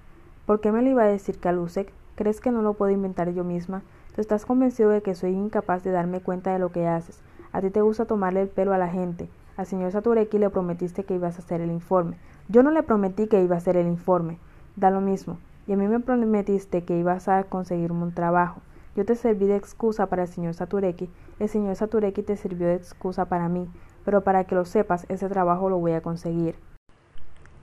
[0.47, 1.93] ¿Por qué me lo iba a decir Kalusek?
[2.15, 3.83] ¿Crees que no lo puedo inventar yo misma?
[4.15, 7.21] Tú estás convencido de que soy incapaz de darme cuenta de lo que haces.
[7.51, 9.29] A ti te gusta tomarle el pelo a la gente.
[9.57, 12.17] Al señor Satureki le prometiste que ibas a hacer el informe.
[12.49, 14.39] Yo no le prometí que iba a hacer el informe.
[14.75, 15.37] Da lo mismo.
[15.67, 18.59] Y a mí me prometiste que ibas a conseguirme un trabajo.
[18.95, 21.09] Yo te serví de excusa para el señor Satureki,
[21.39, 23.67] el señor Satureki te sirvió de excusa para mí,
[24.05, 26.55] pero para que lo sepas, ese trabajo lo voy a conseguir.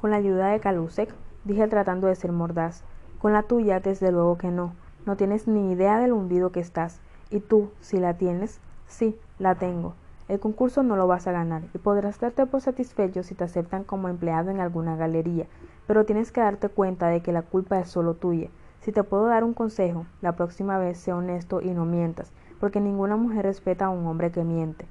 [0.00, 1.14] Con la ayuda de Kalusek,
[1.44, 2.82] dije tratando de ser mordaz.
[3.20, 4.72] Con la tuya, desde luego que no.
[5.06, 7.00] No tienes ni idea del hundido que estás.
[7.30, 9.94] Y tú, si la tienes, sí, la tengo.
[10.28, 13.84] El concurso no lo vas a ganar y podrás darte por satisfecho si te aceptan
[13.84, 15.46] como empleado en alguna galería,
[15.86, 18.48] pero tienes que darte cuenta de que la culpa es solo tuya.
[18.80, 22.80] Si te puedo dar un consejo, la próxima vez sé honesto y no mientas, porque
[22.80, 24.86] ninguna mujer respeta a un hombre que miente.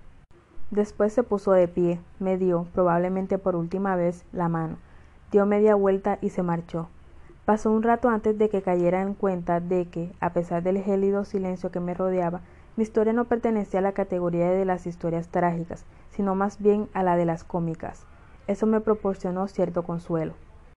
[0.72, 4.78] Después se puso de pie, me dio, probablemente por última vez, la mano,
[5.30, 6.88] dio media vuelta y se marchó.
[7.44, 11.26] Pasó un rato antes de que cayera en cuenta de que, a pesar del gélido
[11.26, 12.40] silencio que me rodeaba,
[12.78, 17.04] mi historia no pertenecía a la categoría de las historias trágicas, sino más bien a
[17.04, 18.06] la de las cómicas.
[18.48, 20.36] Eso me proporcionó cierto consuelo.